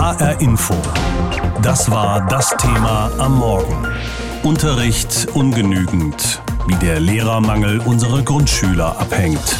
HR 0.00 0.40
Info. 0.40 0.74
Das 1.60 1.90
war 1.90 2.26
das 2.26 2.48
Thema 2.56 3.10
am 3.18 3.36
Morgen. 3.36 3.86
Unterricht 4.42 5.28
ungenügend, 5.34 6.40
wie 6.66 6.74
der 6.76 7.00
Lehrermangel 7.00 7.80
unsere 7.80 8.22
Grundschüler 8.24 8.98
abhängt. 8.98 9.58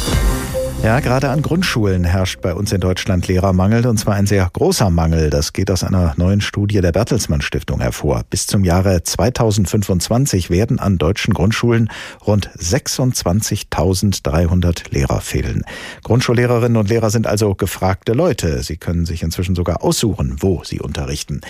Ja, 0.83 0.99
gerade 0.99 1.29
an 1.29 1.43
Grundschulen 1.43 2.05
herrscht 2.05 2.41
bei 2.41 2.55
uns 2.55 2.71
in 2.71 2.81
Deutschland 2.81 3.27
Lehrermangel 3.27 3.85
und 3.85 3.99
zwar 3.99 4.15
ein 4.15 4.25
sehr 4.25 4.49
großer 4.51 4.89
Mangel. 4.89 5.29
Das 5.29 5.53
geht 5.53 5.69
aus 5.69 5.83
einer 5.83 6.15
neuen 6.17 6.41
Studie 6.41 6.81
der 6.81 6.91
Bertelsmann 6.91 7.41
Stiftung 7.41 7.81
hervor. 7.81 8.23
Bis 8.31 8.47
zum 8.47 8.63
Jahre 8.63 9.03
2025 9.03 10.49
werden 10.49 10.79
an 10.79 10.97
deutschen 10.97 11.35
Grundschulen 11.35 11.91
rund 12.25 12.49
26.300 12.57 14.91
Lehrer 14.91 15.21
fehlen. 15.21 15.65
Grundschullehrerinnen 16.03 16.77
und 16.77 16.89
Lehrer 16.89 17.11
sind 17.11 17.27
also 17.27 17.53
gefragte 17.53 18.13
Leute. 18.13 18.63
Sie 18.63 18.77
können 18.77 19.05
sich 19.05 19.21
inzwischen 19.21 19.53
sogar 19.53 19.83
aussuchen, 19.83 20.37
wo 20.39 20.63
sie 20.63 20.79
unterrichten. 20.79 21.41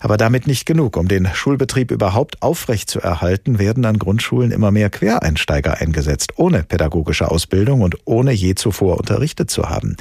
Aber 0.00 0.16
damit 0.16 0.48
nicht 0.48 0.66
genug. 0.66 0.96
Um 0.96 1.06
den 1.06 1.28
Schulbetrieb 1.32 1.92
überhaupt 1.92 2.42
aufrecht 2.42 2.90
zu 2.90 3.00
erhalten, 3.00 3.60
werden 3.60 3.84
an 3.84 4.00
Grundschulen 4.00 4.50
immer 4.50 4.72
mehr 4.72 4.90
Quereinsteiger 4.90 5.80
eingesetzt, 5.80 6.32
ohne 6.34 6.64
pädagogische 6.64 7.30
Ausbildung 7.30 7.82
und 7.82 7.94
ohne 8.06 8.32
je 8.32 8.56
zu 8.56 8.71
zuvor 8.72 8.98
unterrichtet 8.98 9.50
zu 9.50 9.68
haben. 9.68 9.96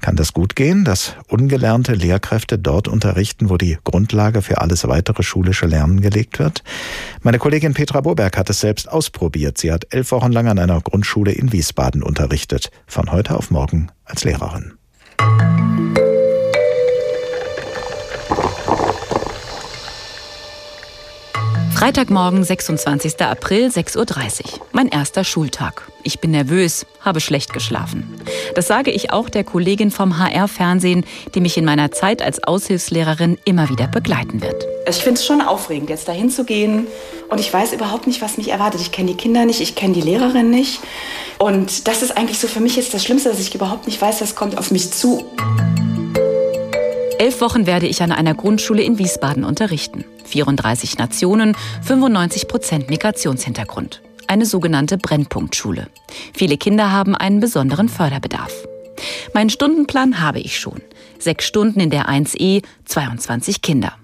Kann 0.00 0.14
das 0.14 0.32
gut 0.32 0.54
gehen, 0.54 0.84
dass 0.84 1.14
ungelernte 1.28 1.94
Lehrkräfte 1.94 2.58
dort 2.58 2.86
unterrichten, 2.86 3.48
wo 3.48 3.56
die 3.56 3.78
Grundlage 3.82 4.42
für 4.42 4.60
alles 4.60 4.86
weitere 4.86 5.22
schulische 5.22 5.66
Lernen 5.66 6.00
gelegt 6.00 6.38
wird? 6.38 6.62
Meine 7.22 7.38
Kollegin 7.38 7.74
Petra 7.74 8.02
Boberg 8.02 8.36
hat 8.36 8.50
es 8.50 8.60
selbst 8.60 8.88
ausprobiert. 8.90 9.58
Sie 9.58 9.72
hat 9.72 9.86
elf 9.90 10.12
Wochen 10.12 10.32
lang 10.32 10.48
an 10.48 10.58
einer 10.58 10.80
Grundschule 10.80 11.32
in 11.32 11.52
Wiesbaden 11.52 12.02
unterrichtet. 12.02 12.70
Von 12.86 13.10
heute 13.10 13.36
auf 13.36 13.50
morgen 13.50 13.90
als 14.04 14.24
Lehrerin. 14.24 14.74
Freitagmorgen, 21.80 22.44
26. 22.44 23.22
April, 23.22 23.68
6.30 23.68 23.96
Uhr. 23.96 24.66
Mein 24.72 24.88
erster 24.88 25.24
Schultag. 25.24 25.90
Ich 26.02 26.20
bin 26.20 26.30
nervös, 26.30 26.84
habe 27.00 27.20
schlecht 27.20 27.54
geschlafen. 27.54 28.20
Das 28.54 28.66
sage 28.66 28.90
ich 28.90 29.14
auch 29.14 29.30
der 29.30 29.44
Kollegin 29.44 29.90
vom 29.90 30.18
HR-Fernsehen, 30.18 31.06
die 31.34 31.40
mich 31.40 31.56
in 31.56 31.64
meiner 31.64 31.90
Zeit 31.90 32.20
als 32.20 32.44
Aushilfslehrerin 32.44 33.38
immer 33.46 33.70
wieder 33.70 33.86
begleiten 33.86 34.42
wird. 34.42 34.62
Also 34.86 34.98
ich 34.98 35.04
finde 35.04 35.20
es 35.20 35.24
schon 35.24 35.40
aufregend, 35.40 35.88
jetzt 35.88 36.06
dahin 36.06 36.28
zu 36.28 36.44
gehen. 36.44 36.86
Und 37.30 37.40
ich 37.40 37.50
weiß 37.50 37.72
überhaupt 37.72 38.06
nicht, 38.06 38.20
was 38.20 38.36
mich 38.36 38.50
erwartet. 38.50 38.82
Ich 38.82 38.92
kenne 38.92 39.12
die 39.12 39.16
Kinder 39.16 39.46
nicht, 39.46 39.62
ich 39.62 39.74
kenne 39.74 39.94
die 39.94 40.02
Lehrerin 40.02 40.50
nicht. 40.50 40.80
Und 41.38 41.88
das 41.88 42.02
ist 42.02 42.14
eigentlich 42.14 42.40
so 42.40 42.46
für 42.46 42.60
mich 42.60 42.76
jetzt 42.76 42.92
das 42.92 43.02
Schlimmste, 43.02 43.30
dass 43.30 43.40
ich 43.40 43.54
überhaupt 43.54 43.86
nicht 43.86 44.02
weiß, 44.02 44.20
was 44.20 44.34
kommt 44.34 44.58
auf 44.58 44.70
mich 44.70 44.90
zu. 44.92 45.24
Elf 47.18 47.40
Wochen 47.40 47.64
werde 47.64 47.86
ich 47.86 48.02
an 48.02 48.12
einer 48.12 48.34
Grundschule 48.34 48.82
in 48.82 48.98
Wiesbaden 48.98 49.44
unterrichten. 49.44 50.04
34 50.30 50.96
Nationen, 50.98 51.56
95 51.82 52.48
Prozent 52.48 52.88
Migrationshintergrund. 52.88 54.00
Eine 54.26 54.46
sogenannte 54.46 54.96
Brennpunktschule. 54.96 55.88
Viele 56.32 56.56
Kinder 56.56 56.92
haben 56.92 57.14
einen 57.16 57.40
besonderen 57.40 57.88
Förderbedarf. 57.88 58.52
Meinen 59.34 59.50
Stundenplan 59.50 60.20
habe 60.20 60.40
ich 60.40 60.58
schon. 60.58 60.80
Sechs 61.18 61.46
Stunden 61.46 61.80
in 61.80 61.90
der 61.90 62.08
1E, 62.08 62.62
22 62.84 63.60
Kinder. 63.60 63.94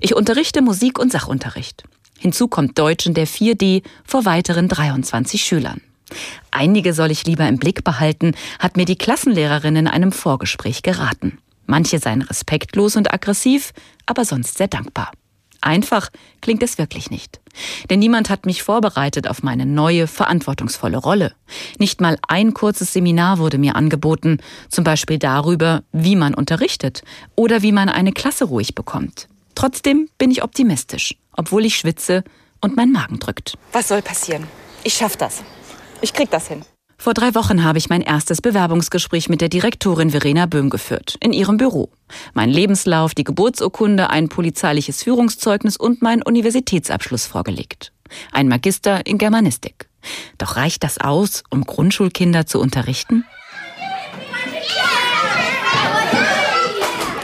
Ich 0.00 0.14
unterrichte 0.14 0.62
Musik- 0.62 0.98
und 0.98 1.12
Sachunterricht. 1.12 1.84
Hinzu 2.18 2.48
kommt 2.48 2.78
Deutsch 2.78 3.06
in 3.06 3.14
der 3.14 3.28
4D 3.28 3.82
vor 4.04 4.24
weiteren 4.24 4.68
23 4.68 5.42
Schülern. 5.42 5.80
Einige 6.50 6.94
soll 6.94 7.10
ich 7.10 7.26
lieber 7.26 7.46
im 7.46 7.58
Blick 7.58 7.84
behalten, 7.84 8.32
hat 8.58 8.76
mir 8.76 8.86
die 8.86 8.96
Klassenlehrerin 8.96 9.76
in 9.76 9.86
einem 9.86 10.10
Vorgespräch 10.10 10.82
geraten. 10.82 11.38
Manche 11.66 11.98
seien 11.98 12.22
respektlos 12.22 12.96
und 12.96 13.12
aggressiv, 13.12 13.72
aber 14.06 14.24
sonst 14.24 14.56
sehr 14.56 14.68
dankbar. 14.68 15.12
Einfach 15.60 16.08
klingt 16.40 16.62
es 16.62 16.78
wirklich 16.78 17.10
nicht. 17.10 17.40
Denn 17.90 17.98
niemand 17.98 18.30
hat 18.30 18.46
mich 18.46 18.62
vorbereitet 18.62 19.28
auf 19.28 19.42
meine 19.42 19.66
neue, 19.66 20.06
verantwortungsvolle 20.06 20.98
Rolle. 20.98 21.34
Nicht 21.78 22.00
mal 22.00 22.18
ein 22.28 22.54
kurzes 22.54 22.92
Seminar 22.92 23.38
wurde 23.38 23.58
mir 23.58 23.74
angeboten, 23.76 24.38
zum 24.68 24.84
Beispiel 24.84 25.18
darüber, 25.18 25.82
wie 25.92 26.16
man 26.16 26.34
unterrichtet 26.34 27.02
oder 27.34 27.62
wie 27.62 27.72
man 27.72 27.88
eine 27.88 28.12
Klasse 28.12 28.44
ruhig 28.44 28.74
bekommt. 28.74 29.28
Trotzdem 29.54 30.08
bin 30.18 30.30
ich 30.30 30.44
optimistisch, 30.44 31.16
obwohl 31.32 31.64
ich 31.64 31.76
schwitze 31.76 32.22
und 32.60 32.76
mein 32.76 32.92
Magen 32.92 33.18
drückt. 33.18 33.54
Was 33.72 33.88
soll 33.88 34.02
passieren? 34.02 34.46
Ich 34.84 34.94
schaff 34.94 35.16
das. 35.16 35.42
Ich 36.00 36.12
krieg 36.12 36.30
das 36.30 36.46
hin. 36.46 36.62
Vor 37.00 37.14
drei 37.14 37.32
Wochen 37.36 37.62
habe 37.62 37.78
ich 37.78 37.88
mein 37.88 38.02
erstes 38.02 38.42
Bewerbungsgespräch 38.42 39.28
mit 39.28 39.40
der 39.40 39.48
Direktorin 39.48 40.10
Verena 40.10 40.46
Böhm 40.46 40.68
geführt, 40.68 41.16
in 41.20 41.32
ihrem 41.32 41.56
Büro. 41.56 41.90
Mein 42.34 42.50
Lebenslauf, 42.50 43.14
die 43.14 43.22
Geburtsurkunde, 43.22 44.10
ein 44.10 44.28
polizeiliches 44.28 45.04
Führungszeugnis 45.04 45.76
und 45.76 46.02
mein 46.02 46.22
Universitätsabschluss 46.24 47.24
vorgelegt. 47.24 47.92
Ein 48.32 48.48
Magister 48.48 49.06
in 49.06 49.16
Germanistik. 49.16 49.88
Doch 50.38 50.56
reicht 50.56 50.82
das 50.82 50.98
aus, 50.98 51.44
um 51.50 51.62
Grundschulkinder 51.64 52.46
zu 52.46 52.58
unterrichten? 52.58 53.24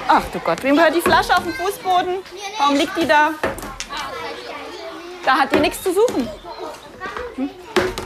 Ach 0.06 0.22
du 0.32 0.38
Gott, 0.38 0.62
wem 0.62 0.76
gehört 0.76 0.94
die 0.94 1.00
Flasche 1.00 1.36
auf 1.36 1.42
dem 1.42 1.52
Fußboden? 1.52 2.14
Warum 2.58 2.76
liegt 2.76 2.96
die 2.96 3.08
da? 3.08 3.30
Da 5.24 5.32
hat 5.36 5.52
die 5.52 5.58
nichts 5.58 5.82
zu 5.82 5.92
suchen. 5.92 6.28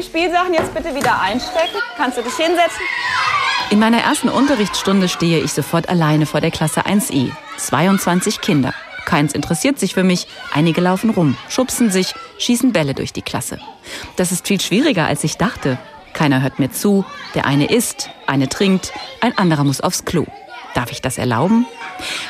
Spielsachen 0.03 0.55
jetzt 0.55 0.75
bitte 0.75 0.95
wieder 0.95 1.21
einstecken. 1.21 1.79
Kannst 1.97 2.19
du 2.19 2.23
dich 2.23 2.35
hinsetzen? 2.35 2.81
In 3.71 3.79
meiner 3.79 3.99
ersten 3.99 4.29
Unterrichtsstunde 4.29 5.09
stehe 5.09 5.41
ich 5.41 5.53
sofort 5.53 5.89
alleine 5.89 6.27
vor 6.27 6.41
der 6.41 6.51
Klasse 6.51 6.87
1i. 6.87 7.31
22 7.59 8.41
Kinder. 8.41 8.73
Keins 9.05 9.33
interessiert 9.33 9.79
sich 9.79 9.95
für 9.95 10.05
mich. 10.05 10.27
Einige 10.53 10.81
laufen 10.81 11.11
rum, 11.11 11.37
schubsen 11.49 11.91
sich, 11.91 12.15
schießen 12.39 12.73
Bälle 12.73 12.95
durch 12.95 13.13
die 13.13 13.23
Klasse. 13.23 13.59
Das 14.17 14.33
ist 14.33 14.47
viel 14.47 14.61
schwieriger, 14.61 15.07
als 15.07 15.25
ich 15.25 15.37
dachte. 15.37 15.79
Keiner 16.13 16.43
hört 16.43 16.59
mir 16.59 16.71
zu. 16.71 17.05
Der 17.35 17.47
eine 17.47 17.71
isst, 17.71 18.11
eine 18.27 18.49
trinkt, 18.49 18.93
ein 19.21 19.37
anderer 19.37 19.65
muss 19.65 19.81
aufs 19.81 20.05
Klo. 20.05 20.27
Darf 20.75 20.93
ich 20.93 21.01
das 21.01 21.19
erlauben? 21.19 21.67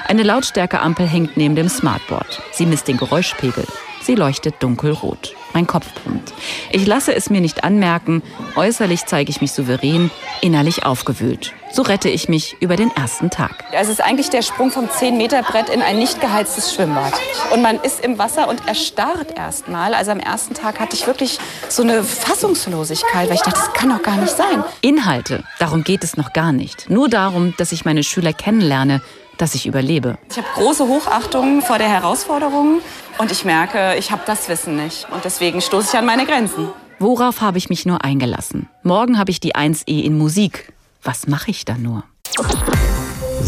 Eine 0.06 0.22
Lautstärkeampel 0.22 1.06
hängt 1.06 1.36
neben 1.36 1.54
dem 1.54 1.68
Smartboard. 1.68 2.42
Sie 2.52 2.66
misst 2.66 2.88
den 2.88 2.96
Geräuschpegel. 2.96 3.66
Sie 4.08 4.14
leuchtet 4.14 4.62
dunkelrot. 4.62 5.34
Mein 5.52 5.66
Kopf 5.66 5.84
brummt. 5.92 6.32
Ich 6.70 6.86
lasse 6.86 7.14
es 7.14 7.28
mir 7.28 7.42
nicht 7.42 7.62
anmerken. 7.62 8.22
Äußerlich 8.56 9.04
zeige 9.04 9.28
ich 9.28 9.42
mich 9.42 9.52
souverän, 9.52 10.10
innerlich 10.40 10.86
aufgewühlt. 10.86 11.52
So 11.74 11.82
rette 11.82 12.08
ich 12.08 12.26
mich 12.26 12.56
über 12.60 12.76
den 12.76 12.90
ersten 12.96 13.28
Tag. 13.28 13.66
Es 13.70 13.90
ist 13.90 14.02
eigentlich 14.02 14.30
der 14.30 14.40
Sprung 14.40 14.70
vom 14.70 14.86
10-Meter-Brett 14.86 15.68
in 15.68 15.82
ein 15.82 15.98
nicht 15.98 16.22
geheiztes 16.22 16.72
Schwimmbad. 16.72 17.12
Und 17.52 17.60
man 17.60 17.78
ist 17.80 18.02
im 18.02 18.16
Wasser 18.16 18.48
und 18.48 18.66
erstarrt 18.66 19.36
erstmal. 19.36 19.92
Also 19.92 20.12
am 20.12 20.20
ersten 20.20 20.54
Tag 20.54 20.80
hatte 20.80 20.96
ich 20.96 21.06
wirklich 21.06 21.38
so 21.68 21.82
eine 21.82 22.02
Fassungslosigkeit, 22.02 23.28
weil 23.28 23.34
ich 23.34 23.42
dachte, 23.42 23.60
das 23.60 23.74
kann 23.74 23.90
doch 23.90 24.02
gar 24.02 24.16
nicht 24.16 24.34
sein. 24.34 24.64
Inhalte, 24.80 25.44
darum 25.58 25.84
geht 25.84 26.02
es 26.02 26.16
noch 26.16 26.32
gar 26.32 26.52
nicht. 26.52 26.88
Nur 26.88 27.10
darum, 27.10 27.52
dass 27.58 27.72
ich 27.72 27.84
meine 27.84 28.02
Schüler 28.02 28.32
kennenlerne, 28.32 29.02
dass 29.36 29.54
ich 29.54 29.66
überlebe. 29.66 30.18
Ich 30.30 30.36
habe 30.38 30.48
große 30.54 30.88
Hochachtung 30.88 31.62
vor 31.62 31.76
der 31.76 31.88
Herausforderung 31.88 32.80
und 33.18 33.30
ich 33.30 33.44
merke, 33.44 33.96
ich 33.98 34.10
habe 34.10 34.22
das 34.26 34.48
Wissen 34.48 34.76
nicht. 34.76 35.06
Und 35.10 35.24
deswegen 35.24 35.60
stoße 35.60 35.88
ich 35.92 35.98
an 35.98 36.06
meine 36.06 36.26
Grenzen. 36.26 36.68
Worauf 36.98 37.40
habe 37.40 37.58
ich 37.58 37.68
mich 37.68 37.86
nur 37.86 38.04
eingelassen? 38.04 38.68
Morgen 38.82 39.18
habe 39.18 39.30
ich 39.30 39.40
die 39.40 39.54
1E 39.54 40.02
in 40.02 40.16
Musik. 40.18 40.72
Was 41.02 41.26
mache 41.26 41.50
ich 41.50 41.64
da 41.64 41.76
nur? 41.76 42.02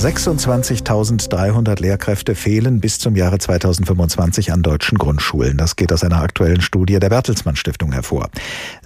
26.300 0.01 1.79
Lehrkräfte 1.79 2.35
fehlen 2.35 2.81
bis 2.81 2.99
zum 2.99 3.17
Jahre 3.17 3.39
2025 3.39 4.51
an 4.51 4.63
deutschen 4.63 4.97
Grundschulen. 4.97 5.59
Das 5.59 5.77
geht 5.77 5.93
aus 5.93 6.03
einer 6.03 6.23
aktuellen 6.23 6.63
Studie 6.63 6.99
der 6.99 7.11
Bertelsmann 7.11 7.55
Stiftung 7.55 7.93
hervor. 7.93 8.31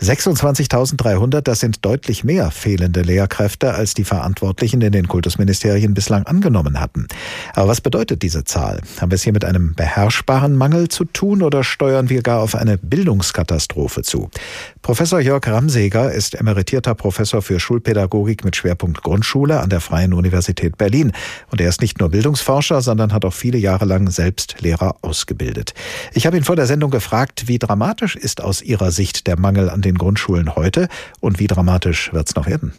26.300, 0.02 1.42
das 1.42 1.60
sind 1.60 1.84
deutlich 1.84 2.24
mehr 2.24 2.50
fehlende 2.50 3.02
Lehrkräfte, 3.02 3.74
als 3.74 3.94
die 3.94 4.02
Verantwortlichen 4.02 4.80
in 4.80 4.90
den 4.90 5.06
Kultusministerien 5.06 5.94
bislang 5.94 6.24
angenommen 6.24 6.80
hatten. 6.80 7.06
Aber 7.54 7.68
was 7.68 7.80
bedeutet 7.80 8.22
diese 8.22 8.42
Zahl? 8.42 8.80
Haben 9.00 9.12
wir 9.12 9.14
es 9.16 9.22
hier 9.22 9.32
mit 9.32 9.44
einem 9.44 9.74
beherrschbaren 9.76 10.56
Mangel 10.56 10.88
zu 10.88 11.04
tun 11.04 11.42
oder 11.42 11.62
steuern 11.62 12.08
wir 12.08 12.22
gar 12.22 12.40
auf 12.40 12.56
eine 12.56 12.76
Bildungskatastrophe 12.76 14.02
zu? 14.02 14.30
Professor 14.82 15.20
Jörg 15.20 15.46
Ramseger 15.46 16.10
ist 16.10 16.34
emeritierter 16.34 16.96
Professor 16.96 17.40
für 17.40 17.60
Schulpädagogik 17.60 18.44
mit 18.44 18.56
Schwerpunkt 18.56 19.04
Grundschule 19.04 19.60
an 19.60 19.70
der 19.70 19.80
Freien 19.80 20.12
Universität 20.12 20.76
Berlin. 20.76 21.03
Berlin. 21.04 21.12
Und 21.50 21.60
er 21.60 21.68
ist 21.68 21.80
nicht 21.80 22.00
nur 22.00 22.10
Bildungsforscher, 22.10 22.80
sondern 22.80 23.12
hat 23.12 23.24
auch 23.24 23.32
viele 23.32 23.58
Jahre 23.58 23.84
lang 23.84 24.10
selbst 24.10 24.60
Lehrer 24.60 24.96
ausgebildet. 25.02 25.74
Ich 26.12 26.26
habe 26.26 26.36
ihn 26.36 26.44
vor 26.44 26.56
der 26.56 26.66
Sendung 26.66 26.90
gefragt, 26.90 27.44
wie 27.46 27.58
dramatisch 27.58 28.16
ist 28.16 28.42
aus 28.42 28.62
Ihrer 28.62 28.90
Sicht 28.90 29.26
der 29.26 29.38
Mangel 29.38 29.70
an 29.70 29.82
den 29.82 29.96
Grundschulen 29.96 30.56
heute 30.56 30.88
und 31.20 31.38
wie 31.38 31.46
dramatisch 31.46 32.12
wird 32.12 32.28
es 32.28 32.36
noch 32.36 32.46
werden? 32.46 32.72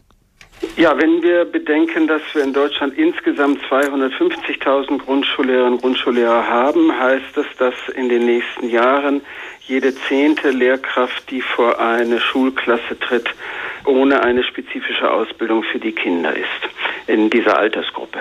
Ja, 0.77 0.97
wenn 0.97 1.21
wir 1.21 1.45
bedenken, 1.45 2.07
dass 2.07 2.21
wir 2.33 2.43
in 2.43 2.53
Deutschland 2.53 2.97
insgesamt 2.97 3.59
250.000 3.69 4.99
Grundschullehrerinnen 4.99 5.73
und 5.73 5.81
Grundschullehrer 5.81 6.47
haben, 6.47 6.97
heißt 6.97 7.35
das, 7.35 7.45
dass 7.59 7.73
in 7.95 8.09
den 8.09 8.25
nächsten 8.25 8.69
Jahren 8.69 9.21
jede 9.67 9.95
zehnte 9.95 10.51
Lehrkraft, 10.51 11.29
die 11.31 11.41
vor 11.41 11.79
eine 11.79 12.19
Schulklasse 12.19 12.99
tritt, 12.99 13.29
ohne 13.85 14.23
eine 14.23 14.43
spezifische 14.43 15.09
Ausbildung 15.09 15.63
für 15.63 15.79
die 15.79 15.91
Kinder 15.91 16.35
ist 16.35 16.47
in 17.07 17.29
dieser 17.29 17.57
Altersgruppe. 17.57 18.19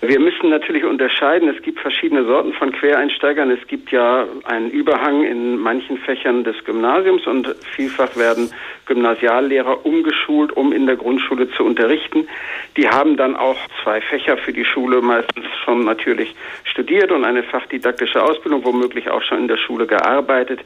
Wir 0.00 0.20
müssen 0.20 0.50
natürlich 0.50 0.84
unterscheiden. 0.84 1.48
Es 1.48 1.62
gibt 1.62 1.80
verschiedene 1.80 2.24
Sorten 2.24 2.52
von 2.52 2.72
Quereinsteigern. 2.72 3.50
Es 3.50 3.66
gibt 3.66 3.90
ja 3.90 4.26
einen 4.44 4.70
Überhang 4.70 5.24
in 5.24 5.56
manchen 5.56 5.96
Fächern 5.96 6.44
des 6.44 6.62
Gymnasiums 6.64 7.26
und 7.26 7.54
vielfach 7.74 8.14
werden 8.16 8.50
Gymnasiallehrer 8.86 9.86
umgeschult, 9.86 10.52
um 10.52 10.72
in 10.72 10.86
der 10.86 10.96
Grundschule 10.96 11.50
zu 11.52 11.64
unterrichten. 11.64 12.28
Die 12.76 12.88
haben 12.88 13.16
dann 13.16 13.34
auch 13.34 13.56
zwei 13.82 14.02
Fächer 14.02 14.36
für 14.36 14.52
die 14.52 14.66
Schule 14.66 15.00
meistens 15.00 15.46
schon 15.64 15.84
natürlich 15.84 16.34
studiert 16.64 17.10
und 17.10 17.24
eine 17.24 17.42
fachdidaktische 17.42 18.22
Ausbildung, 18.22 18.62
womöglich 18.64 19.08
auch 19.08 19.22
schon 19.22 19.38
in 19.38 19.48
der 19.48 19.56
Schule 19.56 19.86
gearbeitet. 19.86 20.60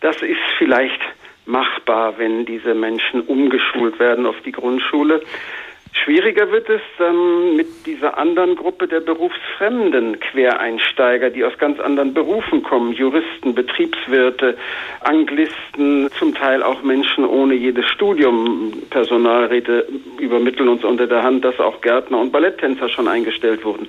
Das 0.00 0.20
ist 0.22 0.40
vielleicht 0.58 1.00
machbar, 1.46 2.18
wenn 2.18 2.44
diese 2.44 2.74
Menschen 2.74 3.22
umgeschult 3.22 3.98
werden 3.98 4.26
auf 4.26 4.36
die 4.44 4.52
Grundschule. 4.52 5.22
Schwieriger 6.04 6.50
wird 6.52 6.68
es 6.68 6.82
ähm, 7.00 7.56
mit 7.56 7.86
dieser 7.86 8.18
anderen 8.18 8.54
Gruppe 8.54 8.86
der 8.86 9.00
berufsfremden 9.00 10.20
Quereinsteiger, 10.20 11.30
die 11.30 11.44
aus 11.44 11.56
ganz 11.58 11.80
anderen 11.80 12.12
Berufen 12.12 12.62
kommen. 12.62 12.92
Juristen, 12.92 13.54
Betriebswirte, 13.54 14.56
Anglisten, 15.00 16.10
zum 16.18 16.34
Teil 16.34 16.62
auch 16.62 16.82
Menschen 16.82 17.24
ohne 17.24 17.54
jedes 17.54 17.86
Studium. 17.86 18.72
Personalräte 18.90 19.88
übermitteln 20.20 20.68
uns 20.68 20.84
unter 20.84 21.06
der 21.06 21.22
Hand, 21.22 21.44
dass 21.44 21.58
auch 21.58 21.80
Gärtner 21.80 22.18
und 22.18 22.30
Balletttänzer 22.30 22.88
schon 22.88 23.08
eingestellt 23.08 23.64
wurden. 23.64 23.88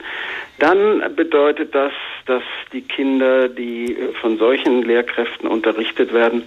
Dann 0.60 1.04
bedeutet 1.16 1.76
das, 1.76 1.94
dass 2.26 2.44
die 2.74 2.82
Kinder, 2.82 3.50
die 3.50 3.96
von 4.22 4.38
solchen 4.38 4.82
Lehrkräften 4.84 5.48
unterrichtet 5.48 6.14
werden, 6.14 6.44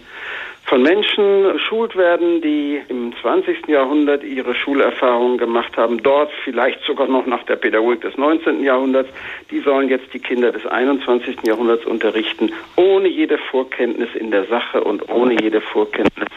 von 0.70 0.82
Menschen 0.82 1.52
geschult 1.52 1.96
werden, 1.96 2.40
die 2.42 2.80
im 2.88 3.12
20. 3.20 3.66
Jahrhundert 3.66 4.22
ihre 4.22 4.54
Schulerfahrungen 4.54 5.36
gemacht 5.36 5.76
haben, 5.76 6.00
dort 6.00 6.30
vielleicht 6.44 6.80
sogar 6.84 7.08
noch 7.08 7.26
nach 7.26 7.42
der 7.42 7.56
Pädagogik 7.56 8.02
des 8.02 8.16
19. 8.16 8.62
Jahrhunderts. 8.62 9.10
Die 9.50 9.58
sollen 9.58 9.88
jetzt 9.88 10.14
die 10.14 10.20
Kinder 10.20 10.52
des 10.52 10.64
21. 10.64 11.38
Jahrhunderts 11.44 11.84
unterrichten, 11.86 12.52
ohne 12.76 13.08
jede 13.08 13.36
Vorkenntnis 13.36 14.10
in 14.14 14.30
der 14.30 14.44
Sache 14.44 14.84
und 14.84 15.10
ohne 15.10 15.42
jede 15.42 15.60
Vorkenntnis 15.60 16.28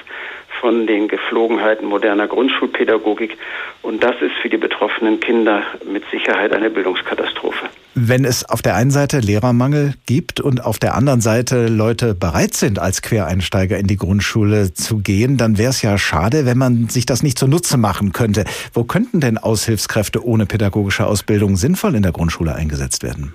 von 0.60 0.88
den 0.88 1.08
Geflogenheiten 1.08 1.86
moderner 1.88 2.28
Grundschulpädagogik. 2.28 3.38
Und 3.84 4.04
das 4.04 4.20
ist 4.20 4.34
für 4.42 4.50
die 4.50 4.58
betroffenen 4.58 5.20
Kinder 5.20 5.62
mit 5.86 6.06
Sicherheit 6.10 6.54
eine 6.54 6.72
Bildungskatastrophe. 6.72 7.70
Wenn 7.96 8.26
es 8.26 8.44
auf 8.44 8.64
der 8.64 8.76
einen 8.76 8.90
Seite 8.90 9.20
Lehrermangel 9.20 9.94
gibt 10.08 10.40
und 10.40 10.64
auf 10.64 10.80
der 10.80 10.96
anderen 10.96 11.22
Seite 11.22 11.68
Leute 11.68 12.16
bereit 12.16 12.56
sind, 12.56 12.80
als 12.80 13.04
Quereinsteiger 13.04 13.78
in 13.78 13.86
die 13.86 13.98
Grundschule 13.98 14.74
zu 14.74 14.98
gehen, 14.98 15.38
dann 15.38 15.60
wäre 15.60 15.70
es 15.70 15.84
ja 15.84 15.98
schade, 16.00 16.48
wenn 16.48 16.58
man 16.58 16.90
sich 16.90 17.06
das 17.06 17.22
nicht 17.22 17.38
zunutze 17.38 17.78
machen 17.78 18.12
könnte. 18.12 18.46
Wo 18.74 18.84
könnten 18.84 19.20
denn 19.20 19.38
Aushilfskräfte 19.38 20.26
ohne 20.26 20.48
pädagogische 20.48 21.06
Ausbildung 21.06 21.56
sinnvoll 21.56 21.94
in 21.94 22.02
der 22.02 22.12
Grundschule 22.12 22.56
eingesetzt 22.56 23.04
werden? 23.04 23.34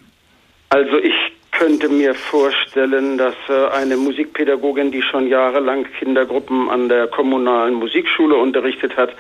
Also 0.71 0.99
ich 0.99 1.13
könnte 1.59 1.89
mir 1.89 2.15
vorstellen, 2.15 3.19
dass 3.19 3.35
äh, 3.49 3.69
eine 3.75 3.97
Musikpädagogin, 3.97 4.93
die 4.93 5.03
schon 5.03 5.27
jahrelang 5.27 5.87
Kindergruppen 5.99 6.71
an 6.71 6.89
der 6.89 7.09
kommunalen 7.09 7.75
Musikschule 7.75 8.37
unterrichtet 8.37 8.97
hat, 8.97 9.11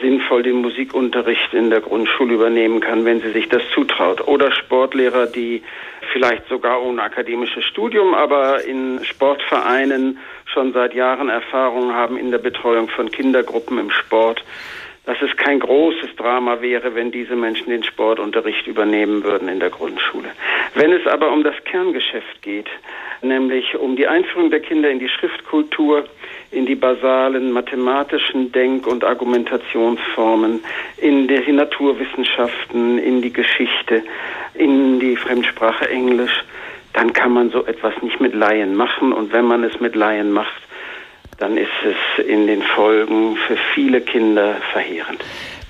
sinnvoll 0.00 0.42
den 0.42 0.56
Musikunterricht 0.56 1.54
in 1.54 1.70
der 1.70 1.80
Grundschule 1.80 2.34
übernehmen 2.34 2.80
kann, 2.80 3.04
wenn 3.04 3.20
sie 3.20 3.30
sich 3.30 3.48
das 3.48 3.62
zutraut. 3.72 4.26
Oder 4.26 4.50
Sportlehrer, 4.50 5.26
die 5.26 5.62
vielleicht 6.12 6.48
sogar 6.48 6.82
ohne 6.82 7.02
akademisches 7.02 7.64
Studium, 7.64 8.14
aber 8.14 8.64
in 8.64 9.04
Sportvereinen 9.04 10.18
schon 10.44 10.72
seit 10.72 10.92
Jahren 10.92 11.28
Erfahrung 11.28 11.94
haben 11.94 12.16
in 12.16 12.32
der 12.32 12.38
Betreuung 12.38 12.88
von 12.88 13.10
Kindergruppen 13.12 13.78
im 13.78 13.90
Sport 13.90 14.44
dass 15.06 15.22
es 15.22 15.34
kein 15.36 15.60
großes 15.60 16.16
Drama 16.16 16.60
wäre, 16.60 16.94
wenn 16.96 17.12
diese 17.12 17.36
Menschen 17.36 17.70
den 17.70 17.84
Sportunterricht 17.84 18.66
übernehmen 18.66 19.22
würden 19.22 19.48
in 19.48 19.60
der 19.60 19.70
Grundschule. 19.70 20.28
Wenn 20.74 20.92
es 20.92 21.06
aber 21.06 21.32
um 21.32 21.44
das 21.44 21.54
Kerngeschäft 21.64 22.42
geht, 22.42 22.68
nämlich 23.22 23.76
um 23.76 23.94
die 23.96 24.08
Einführung 24.08 24.50
der 24.50 24.60
Kinder 24.60 24.90
in 24.90 24.98
die 24.98 25.08
Schriftkultur, 25.08 26.04
in 26.50 26.66
die 26.66 26.74
basalen 26.74 27.52
mathematischen 27.52 28.50
Denk- 28.50 28.86
und 28.86 29.04
Argumentationsformen, 29.04 30.64
in 30.96 31.28
die 31.28 31.52
Naturwissenschaften, 31.52 32.98
in 32.98 33.22
die 33.22 33.32
Geschichte, 33.32 34.02
in 34.54 34.98
die 34.98 35.16
Fremdsprache 35.16 35.88
Englisch, 35.88 36.44
dann 36.94 37.12
kann 37.12 37.32
man 37.32 37.50
so 37.50 37.64
etwas 37.64 37.94
nicht 38.02 38.20
mit 38.20 38.34
Laien 38.34 38.74
machen. 38.74 39.12
Und 39.12 39.32
wenn 39.32 39.44
man 39.44 39.62
es 39.62 39.78
mit 39.80 39.94
Laien 39.94 40.32
macht, 40.32 40.62
dann 41.38 41.56
ist 41.56 41.68
es 41.84 42.24
in 42.24 42.46
den 42.46 42.62
Folgen 42.62 43.36
für 43.46 43.56
viele 43.74 44.00
Kinder 44.00 44.56
verheerend. 44.72 45.22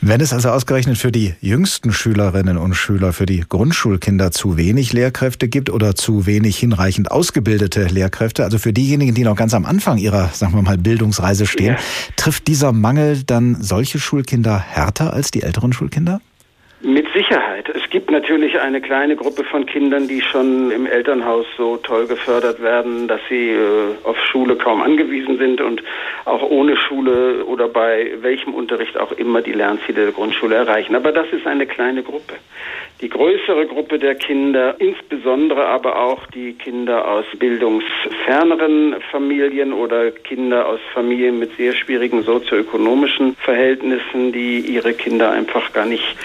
Wenn 0.02 0.20
es 0.20 0.32
also 0.32 0.50
ausgerechnet 0.50 0.98
für 0.98 1.10
die 1.10 1.34
jüngsten 1.40 1.92
Schülerinnen 1.92 2.58
und 2.58 2.74
Schüler, 2.74 3.12
für 3.12 3.26
die 3.26 3.40
Grundschulkinder 3.40 4.30
zu 4.30 4.56
wenig 4.56 4.92
Lehrkräfte 4.92 5.48
gibt 5.48 5.70
oder 5.70 5.94
zu 5.94 6.26
wenig 6.26 6.58
hinreichend 6.58 7.10
ausgebildete 7.10 7.86
Lehrkräfte, 7.86 8.44
also 8.44 8.58
für 8.58 8.72
diejenigen, 8.72 9.14
die 9.14 9.24
noch 9.24 9.34
ganz 9.34 9.54
am 9.54 9.64
Anfang 9.64 9.98
ihrer, 9.98 10.28
sagen 10.28 10.54
wir 10.54 10.62
mal, 10.62 10.78
Bildungsreise 10.78 11.46
stehen, 11.46 11.74
ja. 11.74 11.78
trifft 12.16 12.46
dieser 12.46 12.72
Mangel 12.72 13.22
dann 13.24 13.56
solche 13.60 13.98
Schulkinder 13.98 14.58
härter 14.58 15.12
als 15.12 15.30
die 15.30 15.42
älteren 15.42 15.72
Schulkinder? 15.72 16.20
Mit 16.82 17.06
Sicherheit. 17.14 17.70
Es 17.70 17.88
gibt 17.88 18.10
natürlich 18.10 18.60
eine 18.60 18.82
kleine 18.82 19.16
Gruppe 19.16 19.44
von 19.44 19.64
Kindern, 19.64 20.08
die 20.08 20.20
schon 20.20 20.70
im 20.70 20.84
Elternhaus 20.84 21.46
so 21.56 21.78
toll 21.78 22.06
gefördert 22.06 22.60
werden, 22.60 23.08
dass 23.08 23.20
sie 23.30 23.48
äh, 23.48 23.94
auf 24.04 24.18
Schule 24.26 24.56
kaum 24.56 24.82
angewiesen 24.82 25.38
sind 25.38 25.62
und 25.62 25.82
auch 26.26 26.42
ohne 26.42 26.76
Schule 26.76 27.46
oder 27.46 27.68
bei 27.68 28.12
welchem 28.20 28.52
Unterricht 28.52 28.98
auch 28.98 29.12
immer 29.12 29.40
die 29.40 29.52
Lernziele 29.52 30.02
der 30.02 30.12
Grundschule 30.12 30.54
erreichen. 30.54 30.94
Aber 30.94 31.12
das 31.12 31.26
ist 31.32 31.46
eine 31.46 31.66
kleine 31.66 32.02
Gruppe. 32.02 32.34
Die 33.00 33.08
größere 33.10 33.66
Gruppe 33.66 33.98
der 33.98 34.14
Kinder, 34.14 34.74
insbesondere 34.78 35.66
aber 35.66 35.98
auch 36.02 36.26
die 36.28 36.54
Kinder 36.54 37.06
aus 37.06 37.26
bildungsferneren 37.38 38.96
Familien 39.10 39.72
oder 39.74 40.10
Kinder 40.10 40.66
aus 40.66 40.80
Familien 40.94 41.38
mit 41.38 41.56
sehr 41.56 41.74
schwierigen 41.74 42.22
sozioökonomischen 42.22 43.36
Verhältnissen, 43.36 44.32
die 44.32 44.60
ihre 44.60 44.94
Kinder 44.94 45.30
einfach 45.30 45.72
gar 45.74 45.84
nicht 45.84 46.16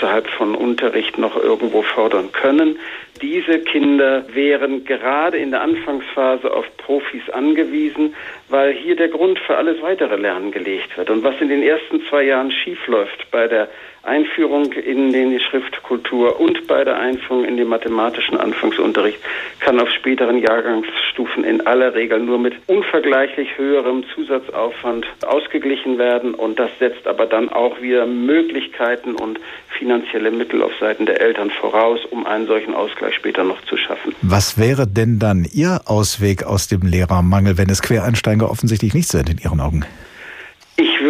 außerhalb 0.00 0.28
von 0.30 0.54
Unterricht 0.54 1.18
noch 1.18 1.36
irgendwo 1.36 1.82
fordern 1.82 2.32
können. 2.32 2.78
Diese 3.20 3.58
Kinder 3.58 4.24
wären 4.32 4.84
gerade 4.84 5.36
in 5.36 5.50
der 5.50 5.60
Anfangsphase 5.60 6.50
auf 6.50 6.64
Profis 6.78 7.28
angewiesen, 7.30 8.14
weil 8.48 8.72
hier 8.72 8.96
der 8.96 9.08
Grund 9.08 9.38
für 9.40 9.56
alles 9.56 9.82
weitere 9.82 10.16
Lernen 10.16 10.52
gelegt 10.52 10.96
wird. 10.96 11.10
Und 11.10 11.22
was 11.22 11.34
in 11.40 11.48
den 11.48 11.62
ersten 11.62 12.02
zwei 12.08 12.22
Jahren 12.22 12.50
schiefläuft 12.50 13.30
bei 13.30 13.46
der 13.46 13.68
Einführung 14.02 14.72
in 14.72 15.12
die 15.12 15.40
Schriftkultur 15.40 16.40
und 16.40 16.66
bei 16.66 16.84
der 16.84 16.98
Einführung 16.98 17.44
in 17.44 17.58
den 17.58 17.68
mathematischen 17.68 18.38
Anfangsunterricht 18.38 19.18
kann 19.58 19.78
auf 19.78 19.90
späteren 19.90 20.38
Jahrgangsstufen 20.38 21.44
in 21.44 21.66
aller 21.66 21.94
Regel 21.94 22.20
nur 22.20 22.38
mit 22.38 22.54
unvergleichlich 22.66 23.58
höherem 23.58 24.04
Zusatzaufwand 24.14 25.06
ausgeglichen 25.26 25.98
werden 25.98 26.32
und 26.32 26.58
das 26.58 26.70
setzt 26.78 27.06
aber 27.06 27.26
dann 27.26 27.50
auch 27.50 27.82
wieder 27.82 28.06
Möglichkeiten 28.06 29.16
und 29.16 29.38
finanzielle 29.80 30.30
Mittel 30.30 30.62
auf 30.62 30.72
Seiten 30.78 31.06
der 31.06 31.20
Eltern 31.20 31.50
voraus, 31.50 32.00
um 32.10 32.26
einen 32.26 32.46
solchen 32.46 32.74
Ausgleich 32.74 33.14
später 33.14 33.42
noch 33.42 33.60
zu 33.64 33.76
schaffen. 33.76 34.14
Was 34.22 34.58
wäre 34.58 34.86
denn 34.86 35.18
dann 35.18 35.46
Ihr 35.50 35.80
Ausweg 35.86 36.44
aus 36.44 36.68
dem 36.68 36.82
Lehrermangel, 36.82 37.56
wenn 37.58 37.70
es 37.70 37.80
Quereinsteiger 37.80 38.50
offensichtlich 38.50 38.94
nicht 38.94 39.08
sind 39.08 39.30
in 39.30 39.38
Ihren 39.38 39.60
Augen? 39.60 39.84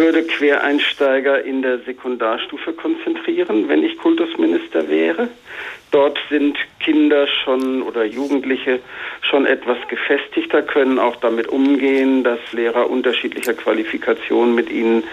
Ich 0.01 0.07
würde 0.07 0.23
Quereinsteiger 0.23 1.43
in 1.45 1.61
der 1.61 1.77
Sekundarstufe 1.77 2.73
konzentrieren, 2.73 3.69
wenn 3.69 3.83
ich 3.83 3.99
Kultusminister 3.99 4.89
wäre. 4.89 5.29
Dort 5.91 6.17
sind 6.27 6.57
Kinder 6.79 7.27
schon 7.27 7.83
oder 7.83 8.03
Jugendliche 8.03 8.79
schon 9.21 9.45
etwas 9.45 9.77
gefestigter, 9.89 10.63
können 10.63 10.97
auch 10.97 11.17
damit 11.17 11.49
umgehen, 11.49 12.23
dass 12.23 12.39
Lehrer 12.51 12.89
unterschiedlicher 12.89 13.53
Qualifikationen 13.53 14.55
mit 14.55 14.71
ihnen 14.71 15.03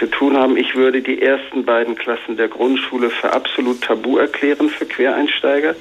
zu 0.00 0.06
tun 0.06 0.38
haben. 0.38 0.56
Ich 0.56 0.74
würde 0.74 1.02
die 1.02 1.20
ersten 1.20 1.66
beiden 1.66 1.94
Klassen 1.94 2.38
der 2.38 2.48
Grundschule 2.48 3.10
für 3.10 3.34
absolut 3.34 3.82
tabu 3.82 4.16
erklären 4.16 4.70
für 4.70 4.86
Quereinsteiger. 4.86 5.76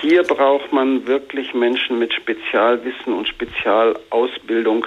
Hier 0.00 0.24
braucht 0.24 0.72
man 0.72 1.06
wirklich 1.06 1.54
Menschen 1.54 2.00
mit 2.00 2.12
Spezialwissen 2.12 3.12
und 3.12 3.28
Spezialausbildung 3.28 4.84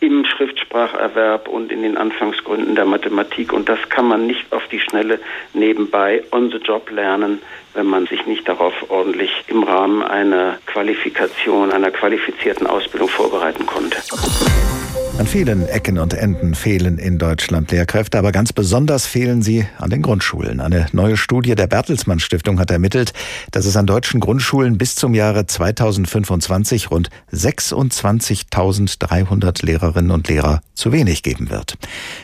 im 0.00 0.24
Schriftspracherwerb 0.24 1.48
und 1.48 1.72
in 1.72 1.82
den 1.82 1.96
Anfangsgründen 1.96 2.74
der 2.74 2.84
Mathematik. 2.84 3.52
Und 3.52 3.68
das 3.68 3.78
kann 3.88 4.06
man 4.06 4.26
nicht 4.26 4.52
auf 4.52 4.66
die 4.68 4.80
Schnelle 4.80 5.18
nebenbei 5.52 6.22
on 6.30 6.50
the 6.50 6.58
job 6.58 6.90
lernen, 6.90 7.40
wenn 7.74 7.86
man 7.86 8.06
sich 8.06 8.26
nicht 8.26 8.48
darauf 8.48 8.74
ordentlich 8.90 9.30
im 9.48 9.62
Rahmen 9.62 10.02
einer 10.02 10.58
Qualifikation, 10.66 11.72
einer 11.72 11.90
qualifizierten 11.90 12.66
Ausbildung 12.66 13.08
vorbereiten 13.08 13.66
konnte. 13.66 13.98
An 15.16 15.28
vielen 15.28 15.68
Ecken 15.68 15.98
und 15.98 16.12
Enden 16.12 16.56
fehlen 16.56 16.98
in 16.98 17.18
Deutschland 17.18 17.70
Lehrkräfte, 17.70 18.18
aber 18.18 18.32
ganz 18.32 18.52
besonders 18.52 19.06
fehlen 19.06 19.42
sie 19.42 19.64
an 19.78 19.90
den 19.90 20.02
Grundschulen. 20.02 20.60
Eine 20.60 20.86
neue 20.92 21.16
Studie 21.16 21.54
der 21.54 21.68
Bertelsmann 21.68 22.18
Stiftung 22.18 22.58
hat 22.58 22.72
ermittelt, 22.72 23.12
dass 23.52 23.64
es 23.64 23.76
an 23.76 23.86
deutschen 23.86 24.18
Grundschulen 24.18 24.76
bis 24.76 24.96
zum 24.96 25.14
Jahre 25.14 25.46
2025 25.46 26.90
rund 26.90 27.10
26.300 27.32 29.64
Lehrerinnen 29.64 30.10
und 30.10 30.26
Lehrer 30.26 30.62
zu 30.74 30.90
wenig 30.90 31.22
geben 31.22 31.48
wird. 31.48 31.78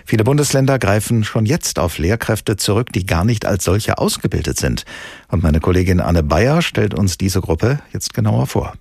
Viele 0.05 0.25
Bundesländer 0.25 0.81
greifen 0.81 1.23
schon 1.23 1.47
jetzt 1.47 1.79
auf 1.79 1.99
Lehrkräfte 1.99 2.57
zurück, 2.57 2.93
die 2.93 3.07
gar 3.07 3.25
nicht 3.25 3.47
als 3.47 3.63
solche 3.63 3.99
ausgebildet 3.99 4.59
sind. 4.59 4.85
Und 5.29 5.45
meine 5.45 5.61
Kollegin 5.61 6.01
Anne 6.01 6.25
Bayer 6.25 6.61
stellt 6.61 6.95
uns 6.95 7.19
diese 7.19 7.41
Gruppe 7.41 7.79
jetzt 7.93 8.15
genauer 8.15 8.49
vor. 8.49 8.73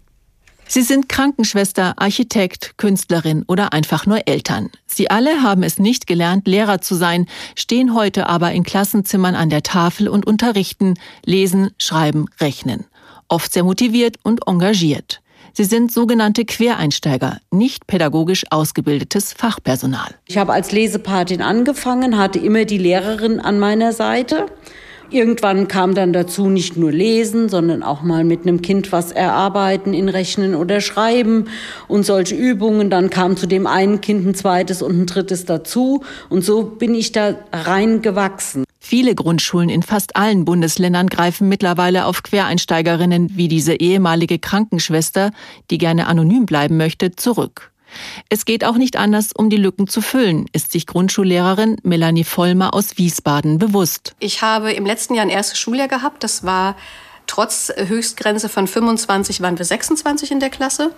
Sie 0.72 0.84
sind 0.84 1.10
Krankenschwester, 1.10 1.96
Architekt, 1.98 2.78
Künstlerin 2.78 3.44
oder 3.48 3.74
einfach 3.74 4.06
nur 4.06 4.28
Eltern. 4.28 4.70
Sie 4.86 5.10
alle 5.10 5.42
haben 5.42 5.64
es 5.64 5.80
nicht 5.80 6.06
gelernt, 6.06 6.48
Lehrer 6.48 6.80
zu 6.80 6.94
sein, 6.94 7.26
stehen 7.56 7.96
heute 7.96 8.28
aber 8.28 8.52
in 8.52 8.62
Klassenzimmern 8.62 9.34
an 9.34 9.50
der 9.50 9.64
Tafel 9.64 10.08
und 10.08 10.28
unterrichten, 10.28 10.94
lesen, 11.26 11.72
schreiben, 11.80 12.28
rechnen. 12.40 12.86
Oft 13.30 13.52
sehr 13.52 13.64
motiviert 13.64 14.18
und 14.22 14.48
engagiert. 14.48 15.22
Sie 15.54 15.64
sind 15.64 15.92
sogenannte 15.92 16.46
Quereinsteiger, 16.46 17.40
nicht 17.50 17.88
pädagogisch 17.88 18.46
ausgebildetes 18.52 19.34
Fachpersonal. 19.34 20.14
Ich 20.28 20.38
habe 20.38 20.54
als 20.54 20.72
Lesepatin 20.72 21.42
angefangen, 21.42 22.20
hatte 22.20 22.38
immer 22.38 22.66
die 22.66 22.78
Lehrerin 22.78 23.40
an 23.40 23.58
meiner 23.58 23.92
Seite. 23.92 24.46
Irgendwann 25.12 25.68
kam 25.68 25.96
dann 25.96 26.14
dazu 26.14 26.50
nicht 26.50 26.78
nur 26.78 26.92
lesen, 26.92 27.50
sondern 27.50 27.82
auch 27.82 28.04
mal 28.04 28.24
mit 28.24 28.44
einem 28.44 28.62
Kind 28.62 28.92
was 28.92 29.12
erarbeiten 29.12 29.94
in 29.94 30.08
Rechnen 30.08 30.54
oder 30.54 30.82
Schreiben 30.82 31.46
und 31.88 32.06
solche 32.06 32.36
Übungen. 32.36 32.92
Dann 32.92 33.10
kam 33.10 33.36
zu 33.36 33.48
dem 33.48 33.66
einen 33.66 34.02
Kind 34.02 34.28
ein 34.28 34.36
zweites 34.36 34.84
und 34.84 35.00
ein 35.00 35.06
drittes 35.08 35.46
dazu. 35.46 36.04
Und 36.30 36.46
so 36.46 36.64
bin 36.64 36.94
ich 36.94 37.12
da 37.12 37.36
reingewachsen. 37.52 38.66
Viele 38.80 39.16
Grundschulen 39.16 39.70
in 39.70 39.84
fast 39.84 40.16
allen 40.16 40.46
Bundesländern 40.46 41.08
greifen 41.08 41.50
mittlerweile 41.50 42.06
auf 42.06 42.24
Quereinsteigerinnen 42.24 43.32
wie 43.36 43.48
diese 43.48 43.74
ehemalige 43.74 44.40
Krankenschwester, 44.40 45.32
die 45.70 45.78
gerne 45.80 46.08
anonym 46.08 46.46
bleiben 46.46 46.78
möchte, 46.78 47.12
zurück. 47.12 47.72
Es 48.30 48.46
geht 48.46 48.64
auch 48.66 48.76
nicht 48.76 48.98
anders, 48.98 49.32
um 49.34 49.50
die 49.50 49.58
Lücken 49.58 49.88
zu 49.88 50.02
füllen, 50.02 50.48
ist 50.54 50.72
sich 50.72 50.88
Grundschullehrerin 50.88 51.78
Melanie 51.84 52.24
Vollmer 52.24 52.74
aus 52.74 52.98
Wiesbaden 52.98 53.58
bewusst. 53.58 54.16
Ich 54.20 54.42
habe 54.42 54.72
im 54.72 54.86
letzten 54.86 55.16
Jahr 55.16 55.26
ein 55.26 55.30
erstes 55.30 55.60
Schuljahr 55.60 55.88
gehabt. 55.88 56.24
Das 56.24 56.44
war 56.44 56.76
trotz 57.28 57.72
Höchstgrenze 57.76 58.50
von 58.50 58.68
25 58.68 59.42
waren 59.42 59.58
wir 59.58 59.66
26 59.66 60.32
in 60.32 60.40
der 60.40 60.50
Klasse. 60.50 60.92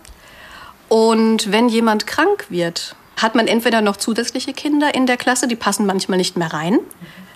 Und 0.89 1.51
wenn 1.51 1.69
jemand 1.69 2.07
krank 2.07 2.47
wird, 2.49 2.95
hat 3.17 3.35
man 3.35 3.47
entweder 3.47 3.81
noch 3.81 3.97
zusätzliche 3.97 4.53
Kinder 4.53 4.93
in 4.93 5.05
der 5.05 5.17
Klasse, 5.17 5.47
die 5.47 5.55
passen 5.55 5.85
manchmal 5.85 6.17
nicht 6.17 6.37
mehr 6.37 6.51
rein. 6.51 6.79